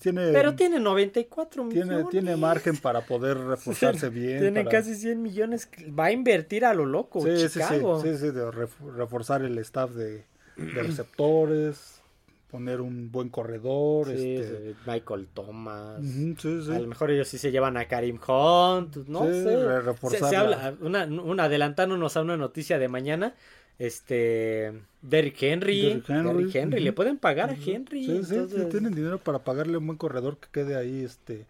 [0.01, 0.33] tiene...
[0.33, 2.09] Pero tiene 94 tiene, millones.
[2.11, 4.41] tiene margen para poder reforzarse bien.
[4.41, 5.69] Tiene para- casi 100 millones.
[5.99, 8.03] Va a invertir a lo loco, Sí, sí, sí, Chicago.
[8.03, 10.25] sí, sí, de ref- reforzar el staff de,
[10.57, 11.96] de receptores,
[12.57, 15.99] poner un buen corredor, Sí, este, Michael Thomas.
[16.01, 16.73] ujú, sí, sí.
[16.73, 19.43] A lo mejor ellos sí se llevan a Karim Hunt, no Sí, sé.
[19.45, 23.35] Se, reforzar se la- habla, una, una adelantándonos a una noticia de mañana,
[23.79, 26.85] este, Derrick Henry, Derrick Henry, Derrick Henry, ujú.
[26.85, 28.05] le pueden pagar a Henry.
[28.05, 31.45] Sí, sí, sí, entonces- tienen dinero para pagarle un buen corredor que quede ahí, este,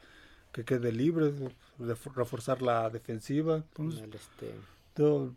[0.52, 1.30] que quede libre,
[1.78, 3.56] ref- reforzar la defensiva.
[3.56, 4.50] Entonces, este,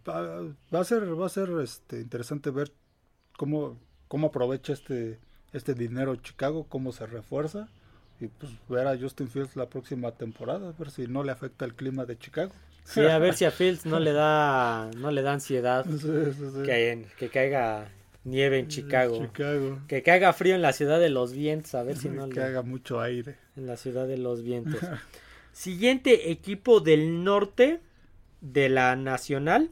[0.08, 0.42] va,
[0.74, 2.72] va a ser, va a ser, este, interesante ver
[3.38, 5.20] cómo, cómo aprovecha este,
[5.54, 7.68] este dinero Chicago, cómo se refuerza.
[8.20, 11.64] Y pues ver a Justin Fields la próxima temporada, a ver si no le afecta
[11.64, 12.52] el clima de Chicago.
[12.84, 16.34] sí, a ver si a Fields no le da, no le da ansiedad Sí, sí,
[16.54, 16.64] sí.
[17.18, 17.90] que, caiga
[18.26, 19.22] nieve en Chicago.
[19.22, 19.80] Chicago.
[19.88, 22.46] Que caiga frío en la ciudad de los vientos, a ver si no que le...
[22.46, 23.38] haga mucho aire.
[23.56, 24.82] En la ciudad de los vientos.
[25.54, 27.80] Siguiente equipo del norte
[28.42, 29.72] de la nacional.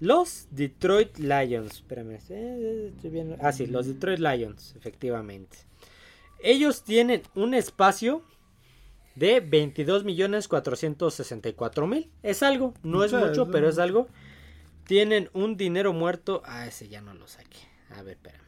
[0.00, 1.74] Los Detroit Lions.
[1.76, 2.12] Espérame.
[2.16, 5.58] estoy viendo- Ah, sí, los Detroit Lions, efectivamente.
[6.40, 8.22] Ellos tienen un espacio
[9.16, 12.10] de 22 millones 464 mil.
[12.22, 14.06] Es algo, no es mucho, pero es algo.
[14.84, 16.42] Tienen un dinero muerto.
[16.46, 17.58] Ah, ese ya no lo saqué.
[17.90, 18.44] A ver, espérame.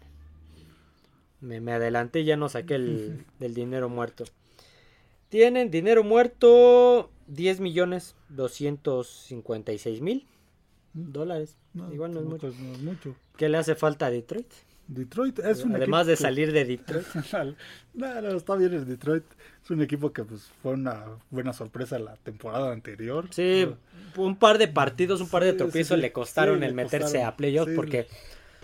[1.40, 4.24] Me, me adelanté, ya no saqué el del dinero muerto.
[5.30, 7.60] Tienen dinero muerto 10
[10.94, 11.56] millones 256 mil dólares.
[11.94, 12.38] Igual no es mucho.
[12.40, 13.14] pues, no es mucho.
[13.36, 14.46] ¿Qué le hace falta a Detroit?
[14.88, 17.06] Detroit es un Además de que- salir de Detroit.
[17.94, 19.22] no, no, está bien el Detroit.
[19.62, 23.28] Es un equipo que pues fue una buena sorpresa la temporada anterior.
[23.30, 23.68] Sí,
[24.16, 26.74] un par de partidos, un par de Sí, tropiezos sí, le costaron Sí, el le
[26.74, 27.28] meterse costaron.
[27.28, 28.08] a playoffs porque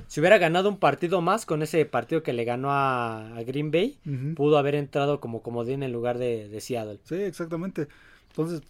[0.08, 3.70] si hubiera ganado un partido más con ese partido que le ganó a, a Green
[3.70, 3.96] Bay,
[4.34, 6.98] pudo haber entrado como comodín en lugar de, de Seattle.
[7.04, 7.86] Sí, exactamente.
[8.30, 8.62] Entonces,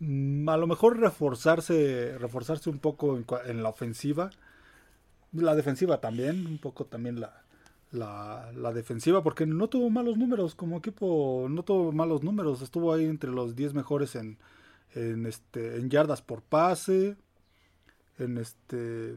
[0.00, 4.30] a lo mejor reforzarse, reforzarse un poco en, en la ofensiva.
[5.32, 7.42] La defensiva también, un poco también la,
[7.92, 12.92] la, la defensiva, porque no tuvo malos números como equipo, no tuvo malos números, estuvo
[12.92, 14.38] ahí entre los 10 mejores en,
[14.94, 17.16] en, este, en yardas por pase,
[18.18, 19.16] en este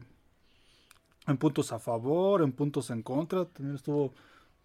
[1.26, 4.12] en puntos a favor, en puntos en contra, también estuvo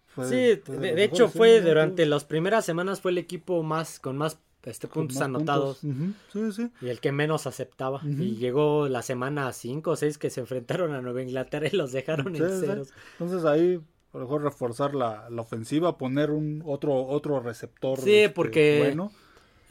[0.06, 3.62] fue- Sí, fue de, de hecho mejores, fue durante las primeras semanas fue el equipo
[3.62, 6.14] más con más este, puntos anotados puntos.
[6.32, 6.70] Ujú, Sí, sí.
[6.86, 8.00] y el que menos aceptaba.
[8.04, 11.92] Y llegó la semana 5 o 6 que se enfrentaron a Nueva Inglaterra y los
[11.92, 12.88] dejaron Sí, en ceros.
[13.18, 13.80] Entonces ahí
[14.12, 18.78] a lo mejor reforzar la, la ofensiva, poner un otro otro receptor Sí, este, porque
[18.80, 19.12] bueno.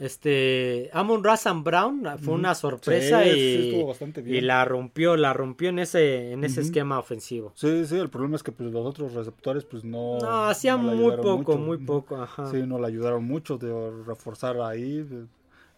[0.00, 3.84] Este, Amon Razan Brown fue una sorpresa Sí,
[4.24, 7.52] y, la rompió, la rompió en ese, en ese esquema ofensivo.
[7.54, 10.18] Sí, sí, el problema es que pues, los otros receptores pues no...
[10.18, 11.58] No, hacía no le muy poco, mucho.
[11.58, 12.50] muy poco, ajá.
[12.50, 13.68] Sí, no le ayudaron mucho de
[14.06, 15.26] reforzar ahí, de,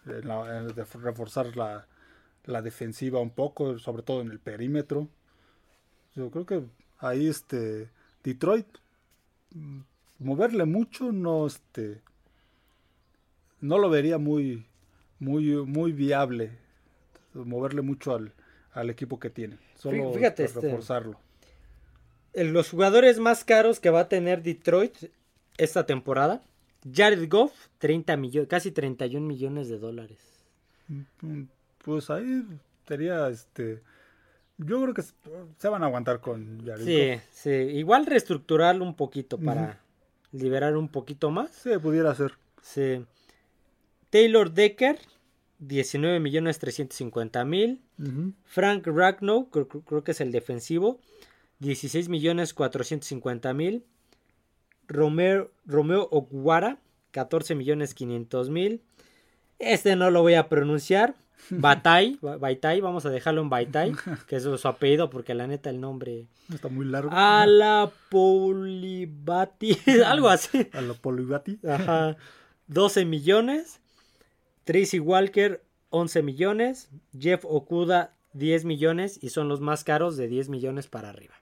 [0.05, 1.89] de reforzar la,
[2.45, 5.09] la defensiva un poco, sobre todo en el perímetro.
[6.15, 6.63] Yo creo que
[6.99, 7.91] ahí este
[8.23, 8.69] Detroit
[9.51, 9.81] mm,
[10.21, 12.03] moverle mucho no este
[13.63, 14.67] no lo vería muy
[15.19, 16.51] muy muy viable
[17.33, 18.33] moverle mucho al,
[18.73, 19.57] al equipo que tiene.
[19.77, 21.19] Solo Fíjate, este, reforzarlo.
[22.35, 24.95] Los jugadores más caros que va a tener Detroit
[25.59, 26.43] esta temporada,
[26.93, 30.19] Jared Goff, 30 millones, casi 31 millones de dólares.
[30.89, 31.43] Mm,
[31.85, 32.45] Pues ahí
[32.87, 33.81] sería este.
[34.59, 37.23] Yo creo que se van a aguantar con Jared Sí, Goff.
[37.33, 39.81] sí, igual reestructurarlo un poquito para
[40.33, 41.51] liberar un poquito más.
[41.51, 42.33] Sí, pudiera ser.
[42.63, 43.05] Sí.
[44.13, 44.99] Taylor Decker,
[45.61, 47.81] 19 millones 350 mil.
[48.45, 51.01] Frank Ragnow, creo, creo- que es el defensivo,
[51.61, 53.85] 16 millones 450 mil.
[54.87, 56.79] Romeo, Romeo Oguara,
[57.13, 58.83] 14 millones 500 mil.
[59.59, 61.15] Este no lo voy a pronunciar.
[61.51, 63.93] Batai, Ba- Baitai, vamos a dejarlo en Baitai,
[64.29, 66.27] que es su apellido porque la neta el nombre...
[66.53, 67.11] Está muy largo.
[67.13, 70.69] A la Polibati, algo así.
[70.73, 71.59] A Polibati.
[71.67, 72.17] Ajá.
[72.67, 73.81] 12 millones.
[74.65, 76.89] Tracy Walker, 11 millones.
[77.19, 79.19] Jeff Okuda, 10 millones.
[79.23, 81.35] Y son los más caros de 10 millones para arriba.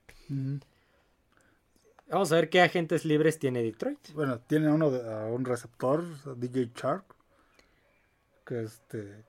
[2.08, 3.98] Vamos a ver qué agentes libres tiene Detroit.
[4.14, 6.04] Bueno, tiene uno de- a un receptor,
[6.38, 7.04] DJ Shark,
[8.44, 9.24] que este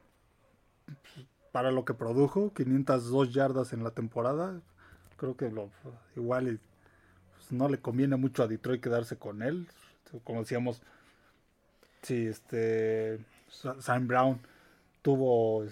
[1.52, 4.62] para lo que produjo, 502 yardas en la temporada,
[5.18, 5.70] creo que lo,
[6.16, 6.60] igual
[7.36, 9.68] pues, no le conviene mucho a Detroit quedarse con él,
[10.24, 10.82] como decíamos,
[12.04, 13.20] si este
[13.52, 14.40] Sam Brown
[15.02, 15.66] tuvo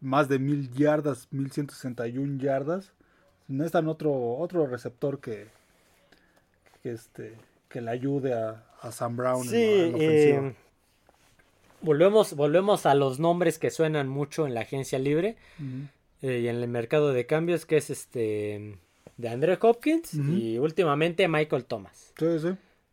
[0.00, 2.92] más de mil yardas, 1161 yardas,
[3.46, 5.46] necesitan otro otro receptor que
[6.82, 7.36] que este
[7.68, 10.46] que le ayude a, a Sam Brown en Sí, la- en la ofensiva.
[10.48, 10.54] eh,
[11.82, 15.36] volvemos, volvemos a los nombres que suenan mucho en la agencia libre
[16.22, 18.78] eh, y en el mercado de cambios, que es este
[19.16, 22.12] de Andrew Hopkins y últimamente Michael Thomas.
[22.18, 22.48] Sí, sí.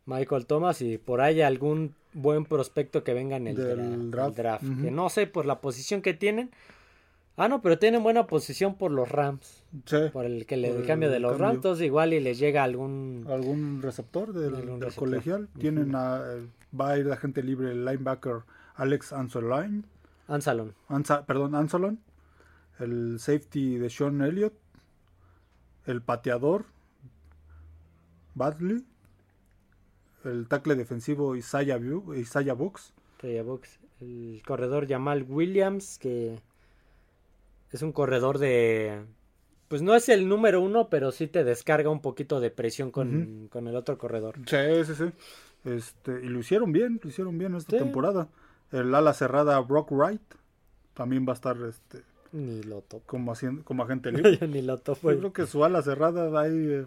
[0.06, 3.78] Michael Thomas y por ahí algún buen prospecto que venga en el Del
[4.10, 4.64] dra- el draft.
[4.82, 6.50] Que no sé por la posición que tienen.
[7.36, 9.62] Ah, no, pero tienen buena posición por los Rams.
[9.84, 9.96] Sí.
[10.12, 11.46] Por el que le el cambio de los cambio.
[11.46, 11.56] Rams.
[11.56, 13.26] Entonces igual y les llega algún...
[13.28, 15.08] algún receptor del, Algún del receptor.
[15.08, 15.48] colegial.
[15.58, 16.22] Tienen a,
[16.78, 18.38] va a ir la gente libre el linebacker
[18.76, 19.82] Alex Anzalone,
[20.28, 20.74] Ansalon.
[20.88, 21.98] Ansa- perdón, Anzalone,
[22.78, 24.54] el safety de Sean Elliott,
[25.84, 26.64] el pateador
[28.34, 28.84] Badley,
[30.26, 31.78] el tackle defensivo Isaiah,
[32.16, 36.38] Isaiah Books, Traya Box, El corredor Jamal Williams, que
[37.72, 39.04] es un corredor de...
[39.68, 43.48] Pues no es el número uno, pero sí te descarga un poquito de presión con,
[43.50, 44.36] con el otro corredor.
[44.46, 45.12] Sí, sí, sí.
[45.64, 47.78] Este, y lo hicieron bien, lo hicieron bien esta Sí.
[47.78, 48.28] temporada.
[48.70, 50.20] El ala cerrada Brock Wright
[50.94, 52.02] también va a estar este,
[52.32, 53.04] Ni lo topo.
[53.06, 54.46] como, haciendo, como agente libre.
[54.48, 55.10] Ni lo topo.
[55.12, 56.84] Yo creo que su ala cerrada ahí, eh,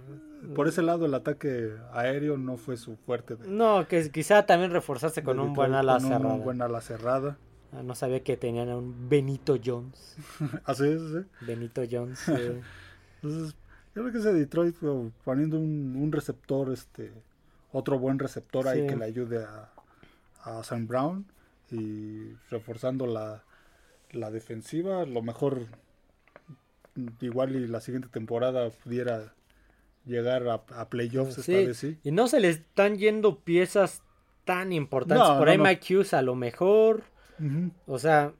[0.56, 3.36] por ese lado el ataque aéreo no fue su fuerte.
[3.36, 6.36] de- No, que quizá también reforzarse con un buen ala con un cerrada.
[6.38, 7.38] buen ala cerrada.
[7.72, 10.16] Ah, no sabía que tenían a un Benito Jones.
[10.66, 11.46] Así es, sí.
[11.46, 12.28] Benito Jones.
[12.30, 12.62] eh,
[13.22, 13.56] Entonces,
[13.96, 14.76] yo creo que ese Detroit
[15.24, 17.12] poniendo un, un receptor, este,
[17.72, 19.70] otro buen receptor ahí que le ayude a,
[20.44, 21.26] a Sam Brown
[21.72, 23.44] y reforzando la,
[24.12, 25.66] la defensiva, lo mejor
[26.96, 29.34] mm, igual y la siguiente temporada pudiera
[30.06, 31.98] llegar a, a playoffs esta vez sí.
[32.04, 34.02] Y no se le están yendo piezas
[34.46, 35.28] tan importantes.
[35.28, 35.64] No, Por no, ahí no.
[35.66, 37.04] Mike Hughes a lo mejor.
[37.88, 38.34] O sea,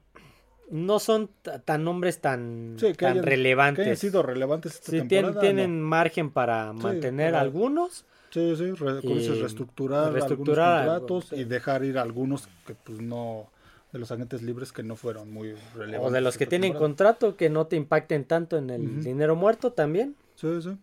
[0.70, 1.30] no son
[1.64, 3.82] tan nombres tan, Sí, tan hayan, relevantes.
[3.84, 5.40] que hayan sido relevantes esta Sí, temporada.
[5.40, 8.04] tienen margen para mantener para- algunos.
[8.30, 12.74] Sí, sí, re- como dices, reestructurar, reestructurar algunos contratos algo, y dejar ir algunos que
[12.74, 13.50] pues no,
[13.92, 16.08] de los agentes libres que no fueron muy relevantes.
[16.08, 19.00] O de los que tienen contrato que no te impacten tanto en el Ujú.
[19.02, 20.14] dinero muerto también.
[20.36, 20.76] Sí, sí.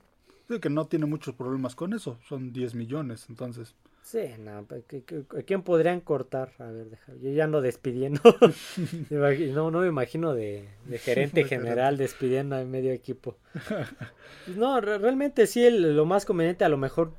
[0.49, 2.17] Sí, que no tiene muchos problemas con eso.
[2.27, 3.75] Son 10 millones, entonces.
[4.01, 6.53] Sí, no, pues, ¿qué- qué- ¿a quién podrían cortar?
[6.59, 8.21] A ver, deja, yo ya ando despidiendo.
[9.53, 13.35] No, no me imagino de, de gerente general despidiendo a medio equipo.
[14.45, 17.11] Pues No, re- realmente sí, el- lo más conveniente a lo mejor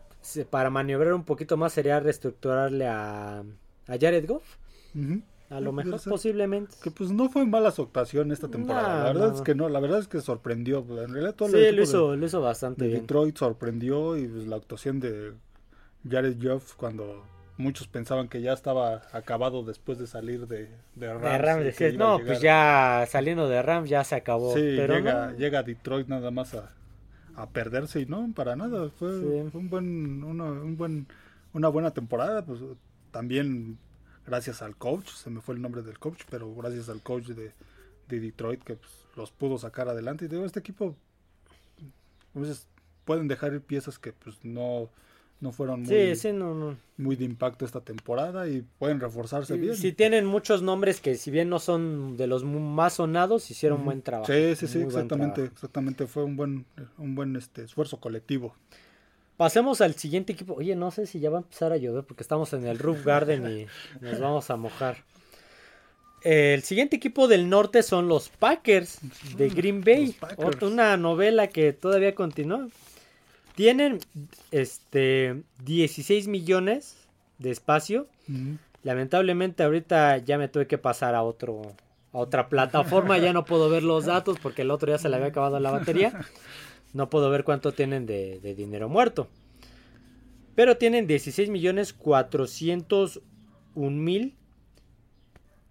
[0.51, 4.57] para maniobrar un poquito más sería reestructurarle a, a Jared Goff.
[4.95, 5.20] Ujú.
[5.51, 6.11] A lo mejor ser.
[6.11, 6.76] posiblemente.
[6.82, 8.88] Que pues no fue mala su actuación esta temporada.
[8.99, 9.34] No, la verdad no.
[9.36, 10.80] es que no, la verdad es que sorprendió.
[10.80, 13.01] En realidad todo el Sí, equipo lo de- hizo, lo hizo bastante de bien.
[13.03, 15.32] Detroit sorprendió y pues, la actuación de
[16.09, 17.24] Jared Goff cuando
[17.57, 21.22] muchos pensaban que ya estaba acabado después de salir de, de Rams.
[21.22, 22.26] De Rams, que a no, llegar".
[22.26, 24.53] pues ya saliendo de Rams ya se acabó.
[24.55, 25.36] Sí, pero llega, no.
[25.38, 26.70] llega a Detroit nada más a,
[27.34, 28.90] a perderse y no, para nada.
[28.99, 29.49] Fue, Sí.
[29.51, 31.07] fue un buen, una, un buen,
[31.55, 32.44] una buena temporada.
[32.44, 32.61] Pues
[33.11, 33.78] también
[34.28, 37.52] gracias al coach, se me fue el nombre del coach, pero gracias al coach de,
[38.08, 40.26] de Detroit que pues, los pudo sacar adelante.
[40.26, 40.94] Y digo, este equipo
[42.34, 42.66] a veces
[43.04, 44.88] pueden dejar ir piezas que pues no,
[45.40, 46.76] no fueron muy, Sí, sí, no, no.
[46.98, 49.76] muy de impacto esta temporada y pueden reforzarse Sí, bien.
[49.76, 54.02] sí tienen muchos nombres que si bien no son de los más sonados, hicieron buen
[54.02, 54.30] trabajo.
[54.32, 56.06] Sí, sí, sí, exactamente, exactamente.
[56.06, 56.66] Fue un buen,
[56.98, 58.54] un buen este, esfuerzo colectivo.
[59.39, 60.55] Pasemos al siguiente equipo.
[60.55, 63.05] Oye, no sé si ya va a empezar a llover porque estamos en el Roof
[63.05, 63.66] Garden y
[64.05, 65.05] nos vamos a mojar.
[66.22, 68.99] El siguiente equipo del norte son los Packers
[69.36, 70.16] de Green Bay.
[70.61, 72.66] Una novela que todavía continúa.
[73.55, 74.01] Tienen
[74.51, 76.97] este 16 millones
[77.39, 78.09] de espacio.
[78.82, 81.62] Lamentablemente ahorita ya me tuve que pasar a otro
[82.12, 85.16] a otra plataforma, ya no puedo ver los datos porque el otro ya se le
[85.16, 86.12] había acabado la batería.
[86.93, 89.28] No puedo ver cuánto tienen de, de dinero muerto.
[90.55, 93.22] Pero tienen 16 millones 401
[93.97, 94.34] mil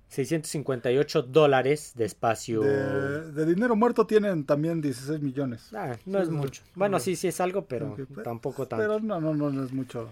[0.09, 2.61] 658 dólares de espacio.
[2.61, 5.73] De, de dinero muerto tienen también 16 millones.
[5.73, 6.61] Ah, no es mucho.
[6.75, 8.83] Bueno, sí, sí es algo, pero pe- tampoco tanto.
[8.83, 10.09] Pero no, no, no, no es mucho.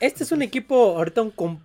[0.00, 1.60] Este es un equipo ahorita un,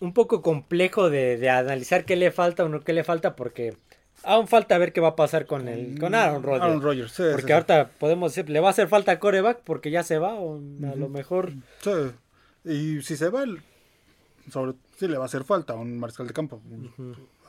[0.00, 3.76] un poco complejo de, de analizar qué le falta o no qué le falta porque
[4.24, 6.62] aún falta ver qué va a pasar con el con Aaron Rodgers.
[6.64, 7.52] Aaron Rodgers, sí, porque sí, sí.
[7.52, 10.94] ahorita podemos decir, le va a hacer falta coreback porque ya se va o a
[10.96, 11.90] lo mejor Sí,
[12.64, 13.60] Y si se va, el-
[14.50, 16.60] sobre, sí le va a hacer falta a un mariscal de campo.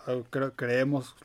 [0.07, 1.15] Ah, Creo, creemos,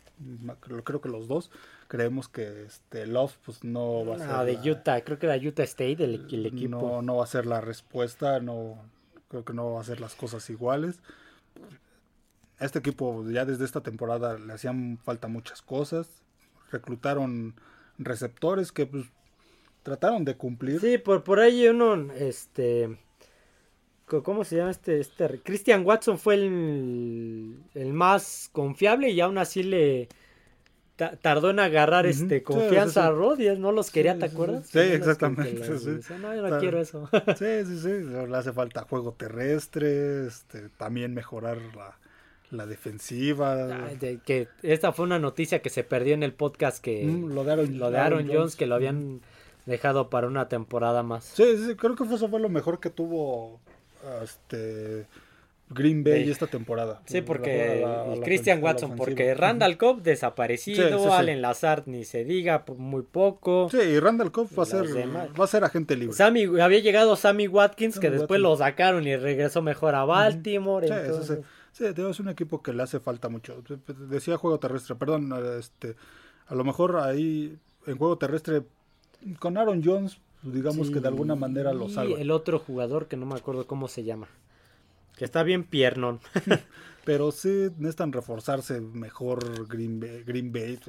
[0.85, 1.51] creo, que los dos
[1.89, 5.27] creemos que este Love pues no va a ser no, de la- Utah, creo que
[5.27, 6.69] era Utah State el, el equipo.
[6.81, 8.77] No, no va a ser la respuesta, no
[9.29, 11.01] creo que no va a hacer las cosas iguales.
[12.61, 16.09] A este equipo ya desde esta temporada le hacían falta muchas cosas.
[16.73, 17.55] Reclutaron
[17.99, 19.07] receptores que pues
[19.83, 20.81] trataron de cumplir.
[20.81, 22.99] Sí, por, por ahí uno, este,
[24.07, 25.01] ¿cómo se llama este?
[25.01, 30.09] este Christian Watson fue el, el más confiable y aún así le
[30.97, 33.07] ta- tardó en agarrar este sí, confianza sí, sí.
[33.07, 34.35] a Rodgers, no los quería, Sí, ¿te sí, sí.
[34.35, 34.67] acuerdas?
[34.67, 36.13] Sí, exactamente, los- sí.
[36.21, 37.09] no, yo no quiero eso.
[37.39, 37.89] Sí, sí, sí.
[38.29, 41.97] Le hace falta juego terrestre, este, también mejorar la,
[42.51, 43.55] la defensiva.
[43.57, 47.45] De- que esta fue una noticia que se perdió en el podcast que Mm, lo
[47.45, 49.21] de Aaron, lo de Aaron Jones, que lo habían
[49.67, 51.25] dejado para una temporada más.
[51.25, 53.61] Sí, sí, creo que fue- eso fue lo mejor que tuvo
[54.23, 55.07] este
[55.71, 56.31] Green Bay Sí.
[56.31, 57.03] esta temporada.
[57.05, 61.09] Sí, porque La- la- el la Christian Watson, porque Randall Cobb desaparecido, Sí.
[61.13, 63.69] Allen Lazard ni se diga, muy poco.
[63.71, 65.29] Sí, y Randall Cobb va a ser demás.
[65.39, 66.15] va a ser agente libre.
[66.17, 68.43] Sammy, había llegado Sammy Watkins, Sammy que después Watkins.
[68.45, 70.87] lo sacaron y regresó mejor a Baltimore.
[70.89, 71.45] Entonces- sí.
[71.79, 73.63] Sí, es un equipo que le hace falta mucho.
[74.11, 75.95] Decía juego terrestre, perdón, este
[76.49, 77.57] a lo mejor ahí
[77.87, 78.65] en juego terrestre
[79.39, 82.19] con Aaron Jones, digamos que de alguna manera lo salva.
[82.19, 84.27] el otro jugador que no me acuerdo cómo se llama.
[85.17, 86.19] Que está bien piernón.
[87.05, 90.81] Pero sí necesitan reforzarse mejor Green Bay, Green Bay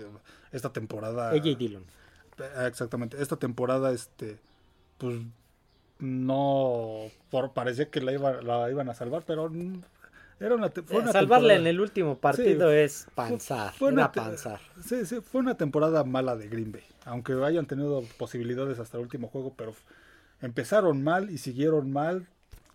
[0.51, 1.29] esta temporada.
[1.29, 1.83] AJ Dillon.
[2.55, 3.21] Ah, Exactamente.
[3.21, 4.39] Esta temporada, este,
[4.97, 5.19] pues,
[5.99, 9.51] no, por, parecía que la, iba, la iban a salvar, pero
[10.39, 13.73] era una, te- fue Eh, una Salvarle temporada- en el último partido Sí, es panzar.
[13.73, 14.59] fue una panzar.
[14.83, 19.03] Sí, sí, fue una temporada mala de Green Bay, aunque hayan tenido posibilidades hasta el
[19.03, 19.73] último juego, pero
[20.41, 22.27] empezaron mal y siguieron mal,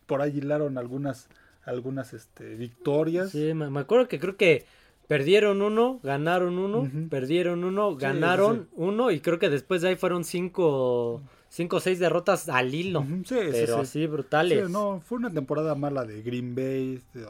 [0.06, 1.28] por ahí hilaron algunas,
[1.64, 3.30] algunas, este, victorias.
[3.30, 4.66] Sí, me, me acuerdo que creo que
[5.08, 10.24] perdieron uno, ganaron uno, perdieron uno, ganaron uno y creo que después de ahí fueron
[10.24, 13.02] cinco, cinco o seis derrotas al hilo.
[13.24, 13.80] Sí, sí, pero sí.
[13.80, 14.68] así brutales.
[14.70, 17.00] No, fue una temporada mala de Green Bay.
[17.14, 17.26] de-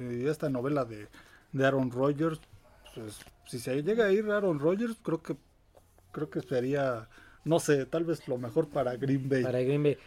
[0.00, 1.08] y esta novela de,
[1.52, 2.40] de Aaron Rodgers,
[2.94, 5.36] pues, si se llega a ir Aaron Rodgers, creo que
[6.12, 7.08] creo que sería,
[7.44, 9.42] no sé, tal vez lo mejor para Green Bay.
[9.42, 9.98] Para Green Bay.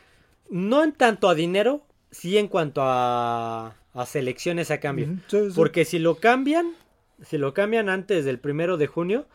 [0.50, 5.08] No en tanto a dinero, sí en cuanto a, a selecciones a cambio.
[5.56, 6.74] Porque si lo cambian,
[7.26, 9.28] si lo cambian antes del primero de junio,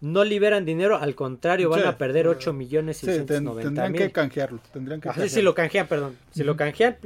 [0.00, 4.60] no liberan dinero, al contrario, van a perder 8 millones y sí, tendrán que canjearlo.
[4.72, 6.16] Tendrán que si lo canjean, perdón.
[6.30, 6.98] Si lo canjean,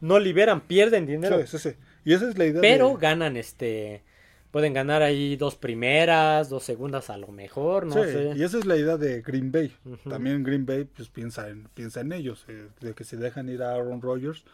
[0.00, 1.40] no liberan, pierden dinero.
[1.46, 1.76] Sí, sí, sí.
[2.04, 2.60] Y esa es la idea.
[2.60, 4.02] Pero ganan este.
[4.50, 8.34] Pueden ganar ahí dos primeras, dos segundas a lo mejor, no sé.
[8.36, 9.72] Y esa es la idea de Green Bay.
[10.06, 13.62] También Green Bay pues piensa en, piensa en ellos, eh, de que se dejan ir
[13.62, 14.44] a Aaron Rodgers,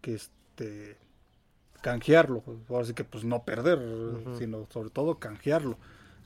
[0.00, 0.96] que este
[1.80, 2.44] canjearlo,
[2.80, 3.80] así que pues no perder,
[4.38, 5.76] sino sobre todo canjearlo.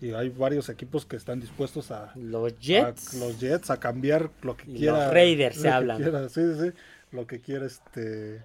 [0.00, 4.30] Y hay varios equipos que están dispuestos a los Jets, a, los Jets a cambiar
[4.42, 5.06] lo que quiera.
[5.06, 6.28] Los Raiders se hablan.
[6.28, 6.70] sí, sí,
[7.12, 8.44] lo que quiera este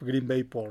[0.00, 0.70] Green Bay por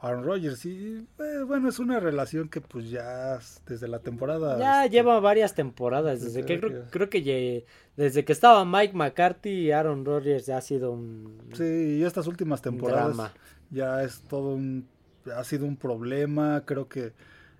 [0.00, 0.64] Aaron Rodgers.
[0.66, 5.20] Y eh, bueno es una relación que pues ya desde la temporada ya este, lleva
[5.20, 6.60] varias temporadas desde, que,
[6.90, 7.66] creo, que
[7.96, 12.62] desde que estaba Mike McCarthy Aaron Rodgers ya ha sido un sí y estas últimas
[12.62, 13.32] temporadas
[13.70, 14.86] ya es todo un
[15.34, 16.62] ha sido un problema.
[16.64, 17.12] Creo que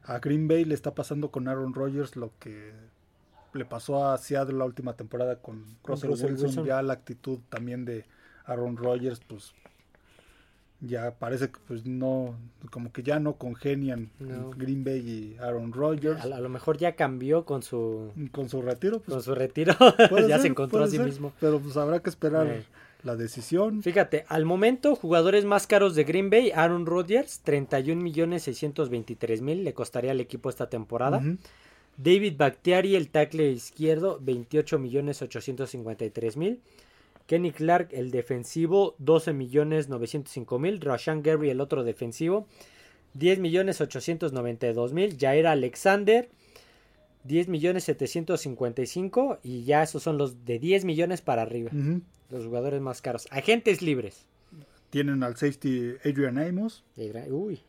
[0.05, 2.73] a Green Bay le está pasando con Aaron Rodgers lo que
[3.53, 8.05] le pasó a Seattle la última temporada con Russell, Wilson, ya la actitud también de
[8.45, 9.55] Aaron Rodgers pues
[10.81, 12.37] ya parece que pues no,
[12.71, 14.11] como que ya no congenian
[14.57, 16.21] Green Bay y Aaron Rodgers.
[16.23, 19.75] A, lo mejor ya cambió con su con su retiro, pues, con su retiro,
[20.29, 21.33] ya se encontró a sí mismo.
[21.41, 22.65] Pero pues habrá que esperar eh.
[23.03, 23.83] la decisión.
[23.83, 29.65] Fíjate, al momento jugadores más caros de Green Bay, Aaron Rodgers, 31 millones 623 mil
[29.65, 31.23] le costaría al equipo esta temporada.
[31.97, 36.61] David Bactiari, el tackle izquierdo, 28 millones 853 mil.
[37.27, 40.81] Kenny Clark, el defensivo, 12 millones 905 mil.
[40.81, 42.47] Rashan Gary, el otro defensivo,
[43.15, 45.17] 10 millones 892 mil.
[45.19, 46.29] Jair Alexander,
[47.25, 49.41] 10 millones 755.
[49.43, 51.71] Y ya esos son los de 10 millones para arriba.
[52.31, 53.27] Los jugadores más caros.
[53.31, 54.27] Agentes libres.
[54.91, 56.85] Tienen al safety Adrian Amos.
[57.29, 57.61] Uy,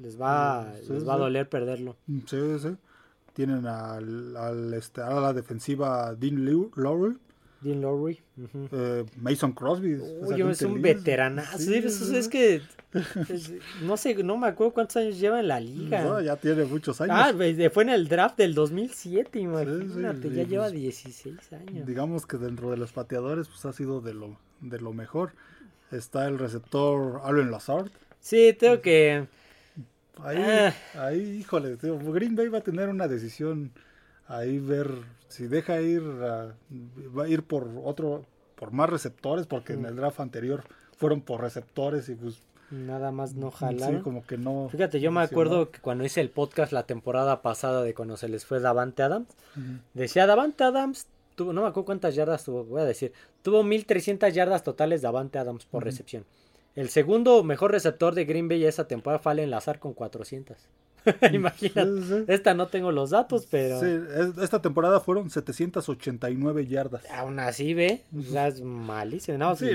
[0.00, 1.96] les va, les va a doler perderlo.
[2.06, 2.68] Sí, sí.
[3.34, 6.44] Tienen al, este, a la defensiva Dean
[6.76, 7.18] Lowry.
[7.60, 8.20] Dean Lowry.
[8.72, 9.94] Eh, Mason Crosby.
[9.94, 11.72] Uy, es un veteranazo.
[11.72, 12.62] es, que
[13.82, 16.22] no sé, no me acuerdo cuántos años lleva en la liga.
[16.22, 17.16] ya tiene muchos años.
[17.18, 17.32] Ah,
[17.72, 21.86] fue en el draft del 2007, imagínate, ya lleva 16 años.
[21.86, 25.32] Digamos que dentro de los pateadores pues ha sido de lo de lo mejor.
[25.90, 27.90] Está el receptor Allen Lazard.
[28.20, 29.26] Sí, tengo que
[30.22, 30.74] Ahí, ah.
[30.94, 33.70] ahí, híjole, Green Bay va a tener una decisión
[34.26, 34.90] ahí ver
[35.36, 38.24] si deja ir va a ir por otro
[38.54, 40.64] por más receptores porque en el draft anterior
[40.96, 43.98] fueron por receptores y pues nada más no jalaron.
[43.98, 44.68] Sí, como que no.
[44.70, 48.28] Fíjate, yo me acuerdo que cuando hice el podcast la temporada pasada de cuando se
[48.28, 49.28] les fue Davante Adams,
[49.94, 53.12] decía Davante Adams tuvo no me acuerdo cuántas yardas tuvo, voy a decir,
[53.42, 56.24] tuvo 1300 yardas totales Davante Adams por recepción.
[56.74, 60.56] El segundo mejor receptor de Green Bay esa temporada fue Allen Lazar con 400.
[61.32, 62.24] Imagínate.
[62.28, 63.80] Esta no tengo los datos, pero.
[63.80, 63.86] Sí,
[64.42, 67.02] esta temporada fueron 789 yardas.
[67.10, 68.04] Aún así, ve.
[68.14, 69.38] es malísimo.
[69.38, 69.66] No, sí,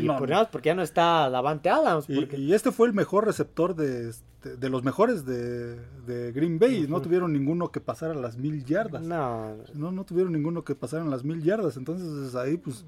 [0.52, 2.06] porque ya no está Davante Adams.
[2.10, 6.86] Y, este fue el mejor receptor de, este, de los mejores de, Green Bay.
[6.88, 9.02] No tuvieron ninguno que pasara las mil yardas.
[9.02, 9.56] No.
[9.74, 11.78] No, no tuvieron ninguno que pasara las mil yardas.
[11.78, 12.86] Entonces ahí, pues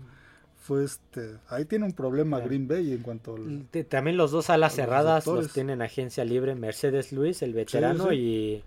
[0.63, 3.35] fue este ahí tiene un problema Green Bay en cuanto
[3.89, 8.63] también los dos alas cerradas los, tienen agencia libre Mercedes Luis el veterano y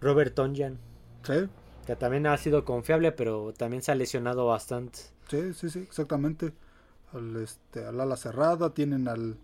[0.00, 0.78] Robert Tonjan
[1.24, 1.48] sí.
[1.84, 5.00] Que también ha sido confiable pero también se ha lesionado bastante.
[5.28, 6.52] Sí sí sí exactamente.
[7.12, 9.36] Al este al ala cerrada tienen al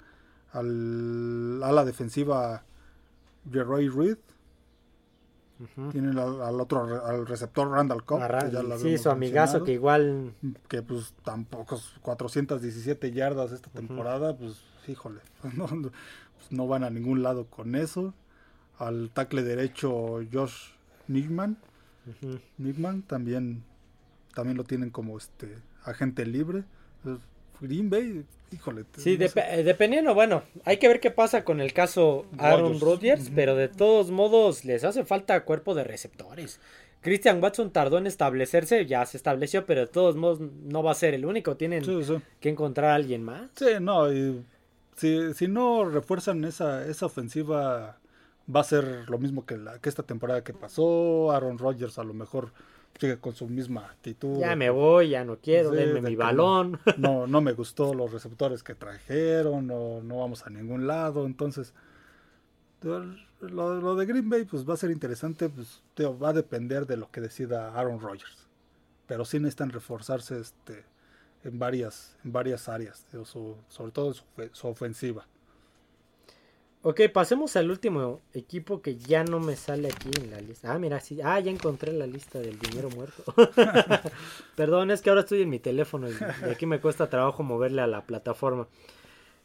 [0.53, 2.63] al ala defensiva
[3.51, 4.19] Jerry Reed
[5.91, 8.21] tienen al, otro, al receptor Randall Cobb.
[8.79, 10.35] sí, su amigazo que igual...
[10.69, 15.21] Que pues tampoco 417 yardas esta temporada, pues híjole,
[15.57, 15.93] no, pues,
[16.51, 18.15] no, van a ningún lado con eso.
[18.79, 20.73] Al tackle derecho Josh
[21.09, 21.57] Nickman.
[22.59, 23.65] Nickman también,
[24.35, 26.65] también lo tienen como este agente libre.
[27.61, 28.85] Green Bay, híjole.
[28.97, 33.55] Sí, eh, dependiendo, bueno, hay que ver qué pasa con el caso Aaron Rodgers, pero
[33.57, 36.61] de todos modos les hace falta cuerpo de receptores.
[37.03, 40.95] Christian Watson tardó en establecerse, ya se estableció, pero de todos modos no va a
[40.95, 41.85] ser el único, tienen
[42.41, 43.51] que encontrar a alguien más.
[43.55, 44.43] Sí, no, y
[44.97, 47.99] si, si no refuerzan esa, esa ofensiva,
[48.55, 51.31] va a ser lo mismo que, la, que esta temporada que pasó.
[51.33, 52.53] Aaron Rodgers a lo mejor
[52.99, 54.39] sigue con su misma actitud.
[54.39, 56.81] Ya me voy, ya no quiero, denme mi balón.
[56.97, 61.75] No, no me gustó los receptores que trajeron, no, no vamos a ningún lado, entonces
[63.41, 67.11] lo, de Green Bay pues va a ser interesante, pues va a depender de lo
[67.11, 68.47] que decida Aaron Rodgers.
[69.07, 70.85] Pero sí necesitan reforzarse este
[71.45, 73.07] en varias en varias áreas,
[73.69, 75.27] sobre todo su, su ofensiva.
[76.89, 80.73] Ok, pasemos al último equipo que ya no me sale aquí en la lista.
[80.73, 81.19] Ah, mira, sí.
[81.21, 83.25] Ah, ya encontré la lista del dinero muerto.
[84.55, 86.15] Perdón, es que ahora estoy en mi teléfono y
[86.49, 88.69] aquí me cuesta trabajo moverle a la plataforma.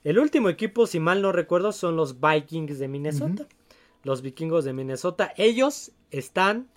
[0.03, 3.47] El último equipo, si mal no recuerdo, son los Vikings de Minnesota.
[4.03, 5.33] Los vikingos de Minnesota.
[5.35, 6.67] Ellos están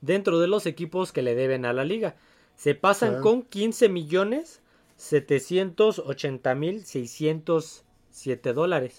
[0.00, 2.16] dentro de los equipos que le deben a la liga.
[2.56, 4.62] Se pasan con 15 millones
[4.96, 8.98] 780 mil 607 dólares.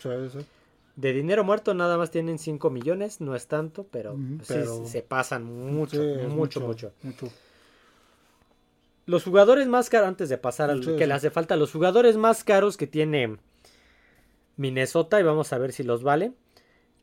[1.00, 5.46] De dinero muerto nada más tienen 5 millones, no es tanto, pero, Sí, se pasan
[5.46, 6.92] mucho, mucho, mucho,
[9.06, 12.44] Los jugadores más caros, antes de pasar al que le hace falta, los jugadores más
[12.44, 13.38] caros que tiene
[14.58, 16.34] Minnesota, y vamos a ver si los vale.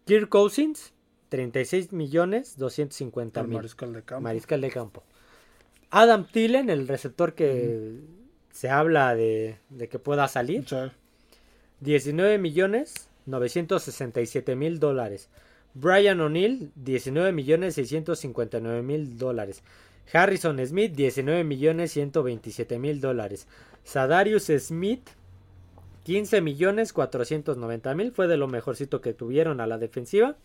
[0.05, 0.93] Kirk Cousins,
[1.31, 3.57] 36 millones 250 mil.
[3.57, 4.21] Mariscal de campo.
[4.21, 5.05] Mariscal de campo.
[5.89, 7.99] Adam Tillen, el receptor que
[8.53, 10.67] se habla de, de, que pueda salir.
[11.81, 15.29] 19 millones 967 mil dólares.
[15.75, 19.63] Brian O'Neill, 19 millones 659 mil dólares.
[20.13, 23.47] Harrison Smith, 19 millones 127 mil dólares.
[23.85, 25.03] Sadarius Smith,
[26.05, 28.13] 15 millones 490 mil.
[28.13, 30.37] Fue de lo mejorcito que tuvieron a la defensiva.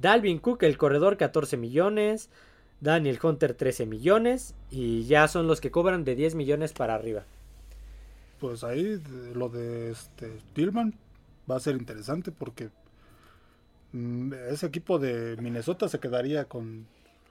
[0.00, 2.30] Dalvin Cook, el corredor, 14 millones.
[2.80, 4.54] Daniel Hunter, 13 millones.
[4.70, 7.24] Y ya son los que cobran de 10 millones para arriba.
[8.40, 9.00] Pues ahí
[9.34, 10.94] lo de este Tillman
[11.50, 12.70] va a ser interesante porque
[13.92, 16.86] mm, ese equipo de Minnesota se quedaría con,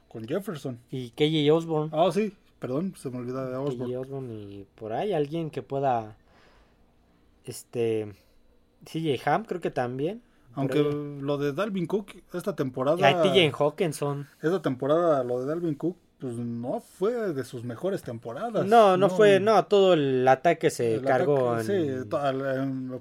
[0.07, 0.79] con Jefferson.
[0.91, 1.91] Y KJ Osborne.
[1.93, 3.93] Ah, sí, perdón, se me olvidaba de Osborne.
[3.93, 6.17] KJ Osborne y por ahí alguien que pueda.
[7.43, 8.13] Este.
[8.85, 10.21] CJ Ham, creo que también.
[10.53, 12.97] Aunque lo de Dalvin Cook esta temporada.
[12.97, 14.27] Y TJ Hawkinson.
[14.41, 18.65] Esta temporada, lo de Dalvin Cook, pues no fue de sus mejores temporadas.
[18.65, 21.61] No, no, fue, no, todo el ataque se cargó.
[21.61, 21.87] Sí,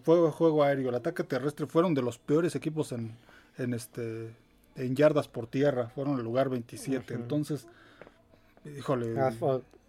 [0.03, 3.17] fue juego aéreo, el ataque terrestre fueron de los peores equipos en,
[3.57, 4.31] en este
[4.77, 7.15] en yardas por tierra, fueron el lugar 27.
[7.15, 7.67] Entonces,
[8.77, 9.33] híjole, ah,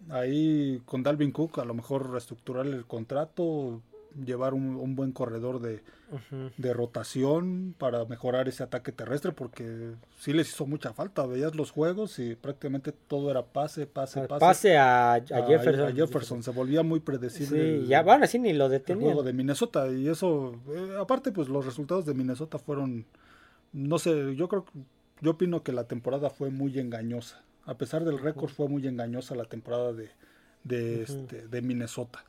[0.08, 3.82] ahí con Dalvin Cook a lo mejor reestructurar el contrato,
[4.24, 5.82] llevar un, buen corredor de,
[6.72, 11.26] rotación para mejorar ese ataque terrestre porque sí les hizo mucha falta.
[11.26, 14.40] Veías los juegos y prácticamente todo era pase, pase, pase.
[14.40, 15.88] Pase a, Jefferson.
[15.88, 16.42] A Jefferson.
[16.42, 17.80] Se volvía muy predecible.
[17.80, 19.06] Sí, ya bueno, así ni lo detenían.
[19.06, 23.06] El juego de Minnesota y eso, eh, aparte pues los resultados de Minnesota fueron,
[23.72, 24.64] no sé, yo creo,
[25.20, 27.42] yo opino que la temporada fue muy engañosa.
[27.64, 30.10] A pesar del récord fue muy engañosa la temporada de,
[30.62, 32.24] de, este, de Minnesota.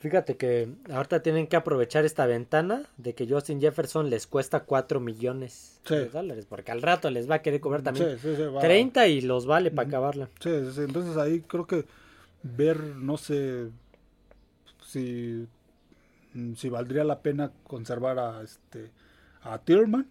[0.00, 4.98] Fíjate que ahorita tienen que aprovechar esta ventana de que Justin Jefferson les cuesta 4
[4.98, 8.16] millones de dólares, porque al rato les va a querer cobrar también
[8.60, 10.30] 30 y los vale para acabarla.
[10.40, 11.84] Sí, entonces ahí creo que
[12.42, 13.68] ver, no sé
[14.86, 15.46] si,
[16.56, 18.90] si valdría la pena conservar a este
[19.42, 20.06] a Tillman.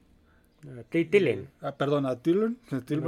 [0.89, 1.49] Tillen.
[1.61, 2.57] Ah, perdón, a Tillman.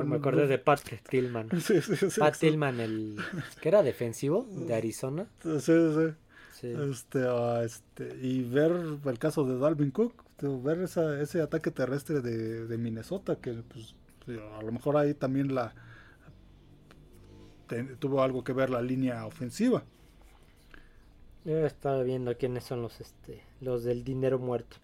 [0.07, 1.49] me acordé de Pat Tillman.
[2.17, 3.17] Pat Tillman, el
[3.61, 5.27] que era defensivo de Arizona.
[5.43, 6.13] Sí, sí.
[6.61, 7.25] Este,
[7.65, 8.71] este, y ver
[9.03, 10.13] el caso de Dalvin Cook,
[10.63, 13.95] ver esa, ese ataque terrestre de, Minnesota, que pues,
[14.57, 15.73] a lo mejor ahí también la
[17.99, 19.83] tuvo algo que ver la línea ofensiva.
[21.45, 24.77] Yo estaba viendo quiénes son los, este, los del dinero muerto.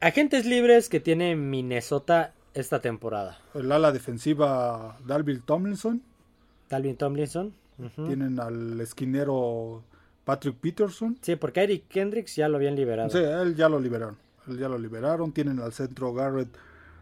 [0.00, 3.38] Agentes libres que tiene Minnesota esta temporada.
[3.54, 6.02] El ala defensiva Dalvin Tomlinson.
[6.68, 7.54] Dalvin Tomlinson.
[7.94, 9.84] Tienen al esquinero
[10.24, 11.16] Patrick Peterson.
[11.22, 13.10] Sí, porque Eric Kendricks ya lo habían liberado.
[13.10, 14.16] Sí, él ya lo liberaron.
[14.48, 15.32] Él ya lo liberaron.
[15.32, 16.48] Tienen al centro Garrett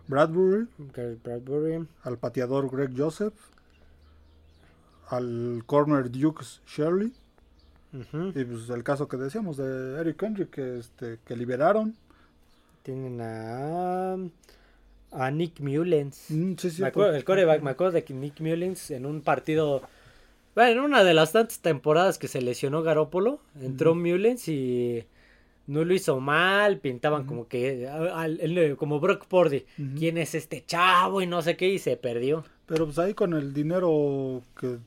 [0.07, 0.67] Bradbury.
[0.95, 1.87] Garrett Bradbury.
[2.03, 3.35] Al pateador Greg Joseph.
[5.09, 7.13] Al corner Dukes Shirley.
[7.93, 11.97] Y pues el caso que decíamos de Eric Kendrick que, este, que liberaron.
[12.83, 14.17] Tienen a,
[15.13, 16.27] a Nick Mullens.
[16.29, 19.23] Mm, sí, sí, me acuerdo, el coreback, me acuerdo de que Nick Mullens en un
[19.23, 19.83] partido
[20.59, 25.05] bueno, en una de las tantas temporadas que se lesionó Garópolo, entró Mullens y
[25.69, 27.89] no lo hizo mal, pintaban como que
[28.77, 32.43] como Brock Purdy, quién es este chavo y no sé qué y se perdió.
[32.67, 34.79] Pero pues ahí con el dinero que,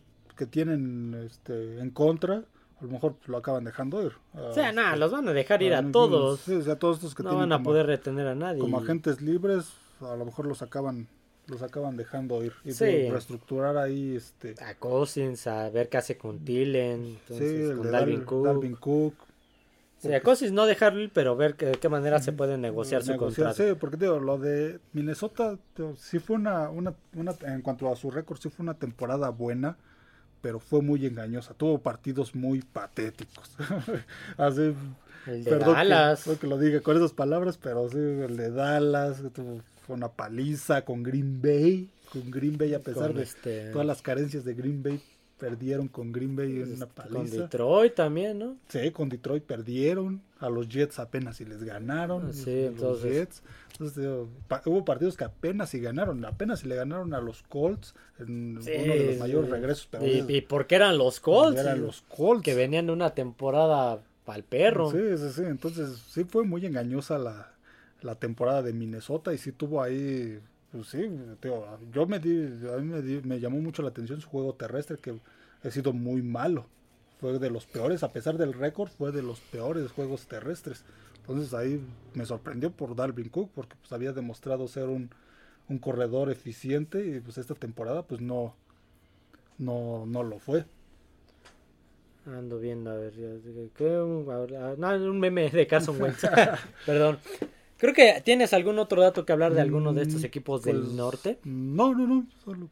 [0.47, 2.43] tienen este en contra,
[2.81, 4.11] a lo mejor lo acaban dejando ir.
[4.33, 6.41] o sea, nada, los van a dejar ir a, todos.
[6.41, 8.59] Sí, a todos estos que no van a poder retener a nadie.
[8.59, 11.07] Como agentes libres, a lo mejor los acaban
[11.51, 16.39] los acaban dejando ir y reestructurar ahí este a Cousins a ver qué hace con
[16.39, 19.13] Tillen entonces, con Dalvin, Cook.
[19.97, 23.15] Sí, a Cousins no dejarlo ir pero ver de qué manera se puede negociar, su
[23.17, 25.59] contrato sí porque digo lo de Minnesota
[25.97, 29.77] sí fue una, una, una en cuanto a su récord sí fue una temporada buena
[30.41, 31.53] pero fue muy engañosa.
[31.53, 33.55] Tuvo partidos muy patéticos.
[34.37, 34.73] Así,
[35.27, 36.23] El de perdón Dallas.
[36.23, 40.09] Que, que lo diga con esas palabras, pero sí, el de Dallas, tuvo fue una
[40.09, 41.89] paliza con Green Bay.
[42.11, 44.99] Con Green Bay, a pesar Con de este- todas las carencias de Green Bay,
[45.39, 47.37] perdieron con Green Bay en una Con paliza.
[47.43, 48.57] Detroit también, ¿no?
[48.67, 50.21] Sí, con Detroit perdieron.
[50.39, 52.27] A los Jets apenas si les ganaron.
[52.27, 53.43] Ah, sí, los entonces- Jets.
[53.73, 54.05] Entonces,
[54.65, 56.23] hubo partidos que apenas si ganaron.
[56.25, 59.51] Apenas si le ganaron a los Colts en Sí, uno de los mayores sí.
[59.55, 59.87] regresos.
[59.89, 61.59] Pero Y, y porque eran los Colts.
[61.59, 62.43] eran los Colts.
[62.43, 64.91] Que venían de una temporada pa'l perro.
[64.91, 65.41] Sí, sí, sí.
[65.43, 67.51] Entonces, sí fue muy engañosa la,
[68.01, 70.39] la temporada de Minnesota y sí tuvo ahí.
[70.71, 71.05] Pues sí,
[71.91, 74.97] yo me di, a mí me, di- me llamó mucho la atención su juego terrestre
[74.97, 75.13] que
[75.63, 76.65] ha sido muy malo.
[77.19, 80.83] Fue de los peores, a pesar del récord, fue de los peores juegos terrestres.
[81.19, 81.81] Entonces ahí
[82.15, 85.09] me sorprendió por Dalvin Cook porque pues había demostrado ser un,
[85.69, 88.55] un corredor eficiente y pues esta temporada pues no,
[89.57, 90.65] no, no lo fue.
[92.25, 93.13] Ando viendo, a ver.
[93.15, 93.95] ya- ¿qué?
[93.95, 96.23] A ver, ah, no, un meme de Carson Wentz.
[96.85, 97.17] Perdón.
[97.81, 100.75] Creo que tienes algún otro dato que hablar de alguno de estos Mm, equipos pues,
[100.75, 101.39] del norte.
[101.43, 102.27] No, no, no.
[102.45, 102.69] Solo,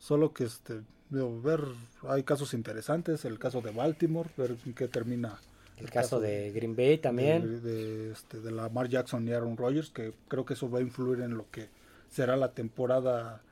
[0.00, 1.60] solo que este, digo, ver,
[2.08, 3.24] hay casos interesantes.
[3.24, 5.38] El caso de Baltimore, ver en qué termina.
[5.76, 7.42] El caso de Green Bay también.
[7.42, 10.82] De, de, este, de Lamar Jackson y Aaron Rodgers, que creo que eso va a
[10.82, 11.68] influir en lo que
[12.10, 13.42] será la temporada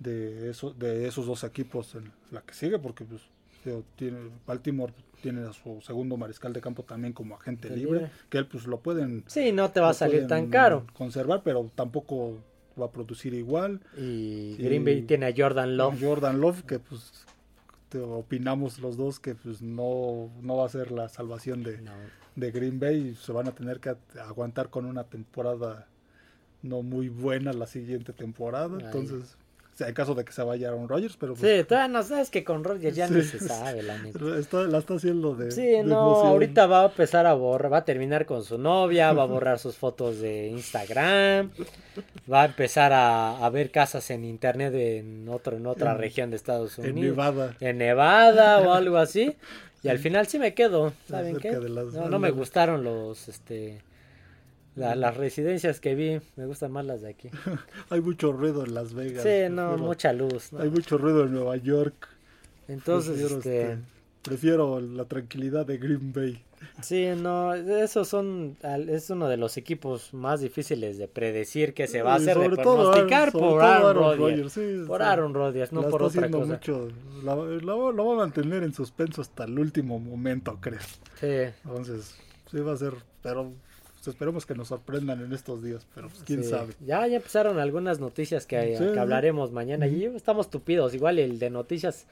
[0.00, 3.22] de, eso, de esos dos equipos en la que sigue, porque pues,
[3.96, 4.92] tiene, Baltimore
[5.22, 8.10] tiene a su segundo mariscal de campo también como agente libre, libre.
[8.30, 10.86] que él pues lo pueden Sí, no te va a salir tan caro.
[10.94, 12.38] Conservar, pero tampoco
[12.80, 13.80] va a producir igual.
[13.98, 15.98] Y Y- Green Bay tiene a Jordan Love.
[16.00, 17.26] Jordan Love, que pues
[17.90, 21.92] te- opinamos los dos que pues no, no va a ser la salvación de, No.
[22.36, 25.86] de Green Bay y se van a tener que aguantar con una temporada
[26.62, 28.76] no muy buena la siguiente temporada.
[28.78, 28.84] Ay.
[28.86, 29.36] Entonces,
[29.88, 32.44] en caso de que se vaya Aaron Rodgers, pero pues, Sí, todavía no sabes que
[32.44, 33.38] con Rodgers ya ni Sí.
[33.38, 34.18] se sabe, la neta.
[34.38, 35.50] está- la está haciendo de.
[35.50, 36.26] Sí, de no, emoción.
[36.28, 39.58] ahorita va a empezar a borrar, va a terminar con su novia, va a borrar
[39.58, 41.50] sus fotos de Instagram,
[42.30, 46.30] va a empezar a, a ver casas en internet en otro, en otra En- región
[46.30, 47.56] de Estados En Unidos, Nevada.
[47.60, 49.36] en Nevada o algo así,
[49.82, 51.52] y al final sí me quedo, ¿saben qué?
[51.52, 53.80] las- No, no me gustaron los, este,
[54.80, 57.28] la- las residencias que vi, me gustan más las de aquí.
[57.90, 59.22] Hay mucho ruido en Las Vegas.
[59.22, 60.60] Sí, no, prefiero- mucha luz, ¿no?
[60.60, 62.08] Hay mucho ruido en Nueva York.
[62.68, 63.62] Entonces, prefiero, este...
[63.72, 63.78] este,
[64.22, 66.42] prefiero la tranquilidad de Green Bay.
[66.82, 68.54] Sí, no, esos son,
[68.86, 72.50] es uno de los equipos más difíciles de predecir que se va a hacer de
[72.58, 74.52] todo, pronosticar por Aaron Aaron Rodgers.
[74.52, 75.02] Sí, Por.
[75.02, 76.52] Aaron Rodgers, no por otra cosa.
[76.52, 76.88] mucho.
[77.24, 80.80] La, la va- la va a mantener en suspenso hasta el último momento, creo.
[81.18, 82.14] Sí, Entonces,
[82.50, 82.92] sí va a ser.
[83.22, 83.52] Pero
[84.04, 85.86] pues, esperemos que nos sorprendan en estos días.
[85.94, 86.50] Pero pues, quién sí.
[86.50, 86.74] sabe.
[86.84, 88.98] Ya, ya empezaron algunas noticias que, Sí, que sí.
[88.98, 89.86] hablaremos mañana.
[89.86, 90.94] Y estamos tupidos.
[90.94, 92.06] Igual el de noticias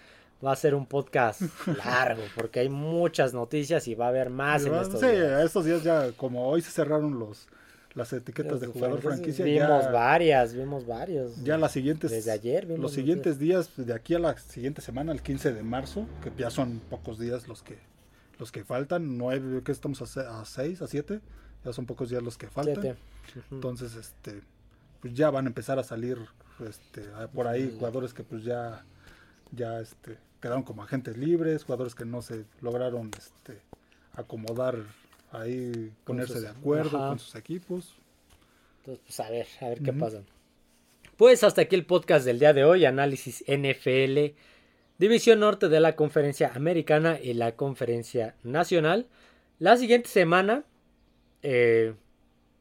[0.44, 1.40] va a ser un podcast
[1.84, 5.44] largo porque hay muchas noticias y va a haber más en estos sí, días.
[5.44, 7.48] estos días ya, como hoy se cerraron los
[7.94, 11.42] las etiquetas de jugador franquicia, Vimos ya, varias, vimos varios.
[11.42, 12.12] ya las siguientes.
[12.12, 15.62] Desde ayer vimos Los siguientes días, de aquí a la siguiente semana, el 15 de
[15.64, 17.78] marzo, que ya son pocos días los que
[18.38, 21.18] los que faltan, nueve, que estamos a, a seis, a siete,
[21.64, 22.96] ya son pocos días los que faltan.
[23.50, 24.40] Entonces, este,
[25.00, 26.18] pues ya van a empezar a salir,
[26.66, 27.02] este,
[27.34, 28.84] por ahí jugadores que pues ya,
[29.52, 33.60] ya, este, quedaron como agentes libres, jugadores que no se lograron, este,
[34.14, 34.76] acomodar
[35.32, 37.08] ahí, ponerse sus- de acuerdo ajá.
[37.08, 37.94] con sus equipos.
[38.80, 40.22] Entonces, pues a ver, a ver qué pasa.
[41.16, 44.34] Pues hasta aquí el podcast del día de hoy, análisis NFL,
[44.98, 49.06] División Norte de la Conferencia Americana y la Conferencia Nacional.
[49.58, 50.64] La siguiente semana,
[51.42, 51.94] eh,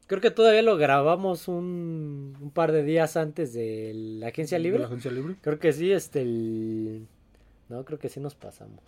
[0.06, 4.64] creo que todavía lo grabamos un, un par de días antes de la agencia ¿De
[4.64, 4.80] libre.
[4.80, 5.36] la agencia libre?
[5.40, 7.06] Creo que sí, este, el...
[7.68, 8.80] No, creo que sí nos pasamos.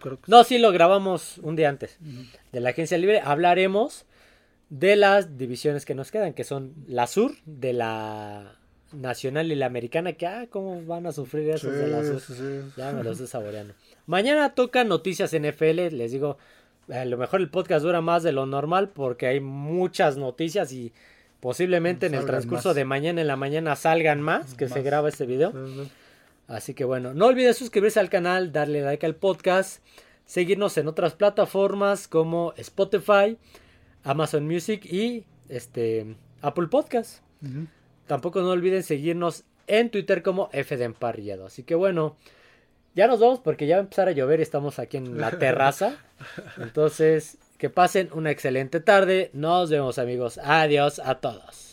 [0.00, 1.98] Creo que No, sí lo grabamos un día antes
[2.52, 3.20] de la agencia libre.
[3.24, 4.04] Hablaremos
[4.68, 8.54] de las divisiones que nos quedan, que son la sur, de la
[8.92, 12.20] nacional y la americana, que ah, cómo van a sufrir esos de la sur.
[12.20, 12.70] Sí.
[12.76, 13.72] Ya me los estoy saboreando.
[14.06, 16.36] Mañana toca noticias NFL, les digo,
[16.90, 20.92] a lo mejor el podcast dura más de lo normal porque hay muchas noticias y
[21.40, 22.76] posiblemente en el transcurso más.
[22.76, 25.52] de mañana en la mañana salgan más que se graba este video.
[25.52, 25.90] Sí, sí.
[26.48, 29.84] Así que bueno, no olvides suscribirse al canal, darle like al podcast,
[30.24, 33.36] seguirnos en otras plataformas como Spotify,
[34.02, 37.22] Amazon Music y este Apple Podcast.
[38.06, 41.46] Tampoco no olviden seguirnos en Twitter como F de Emparrillado.
[41.46, 42.16] Así que bueno,
[42.98, 45.30] ya nos vamos porque ya va a empezar a llover y estamos aquí en la
[45.30, 45.98] terraza.
[46.58, 49.30] Entonces, que pasen una excelente tarde.
[49.32, 50.40] Nos vemos amigos.
[50.42, 51.67] Adiós a todos.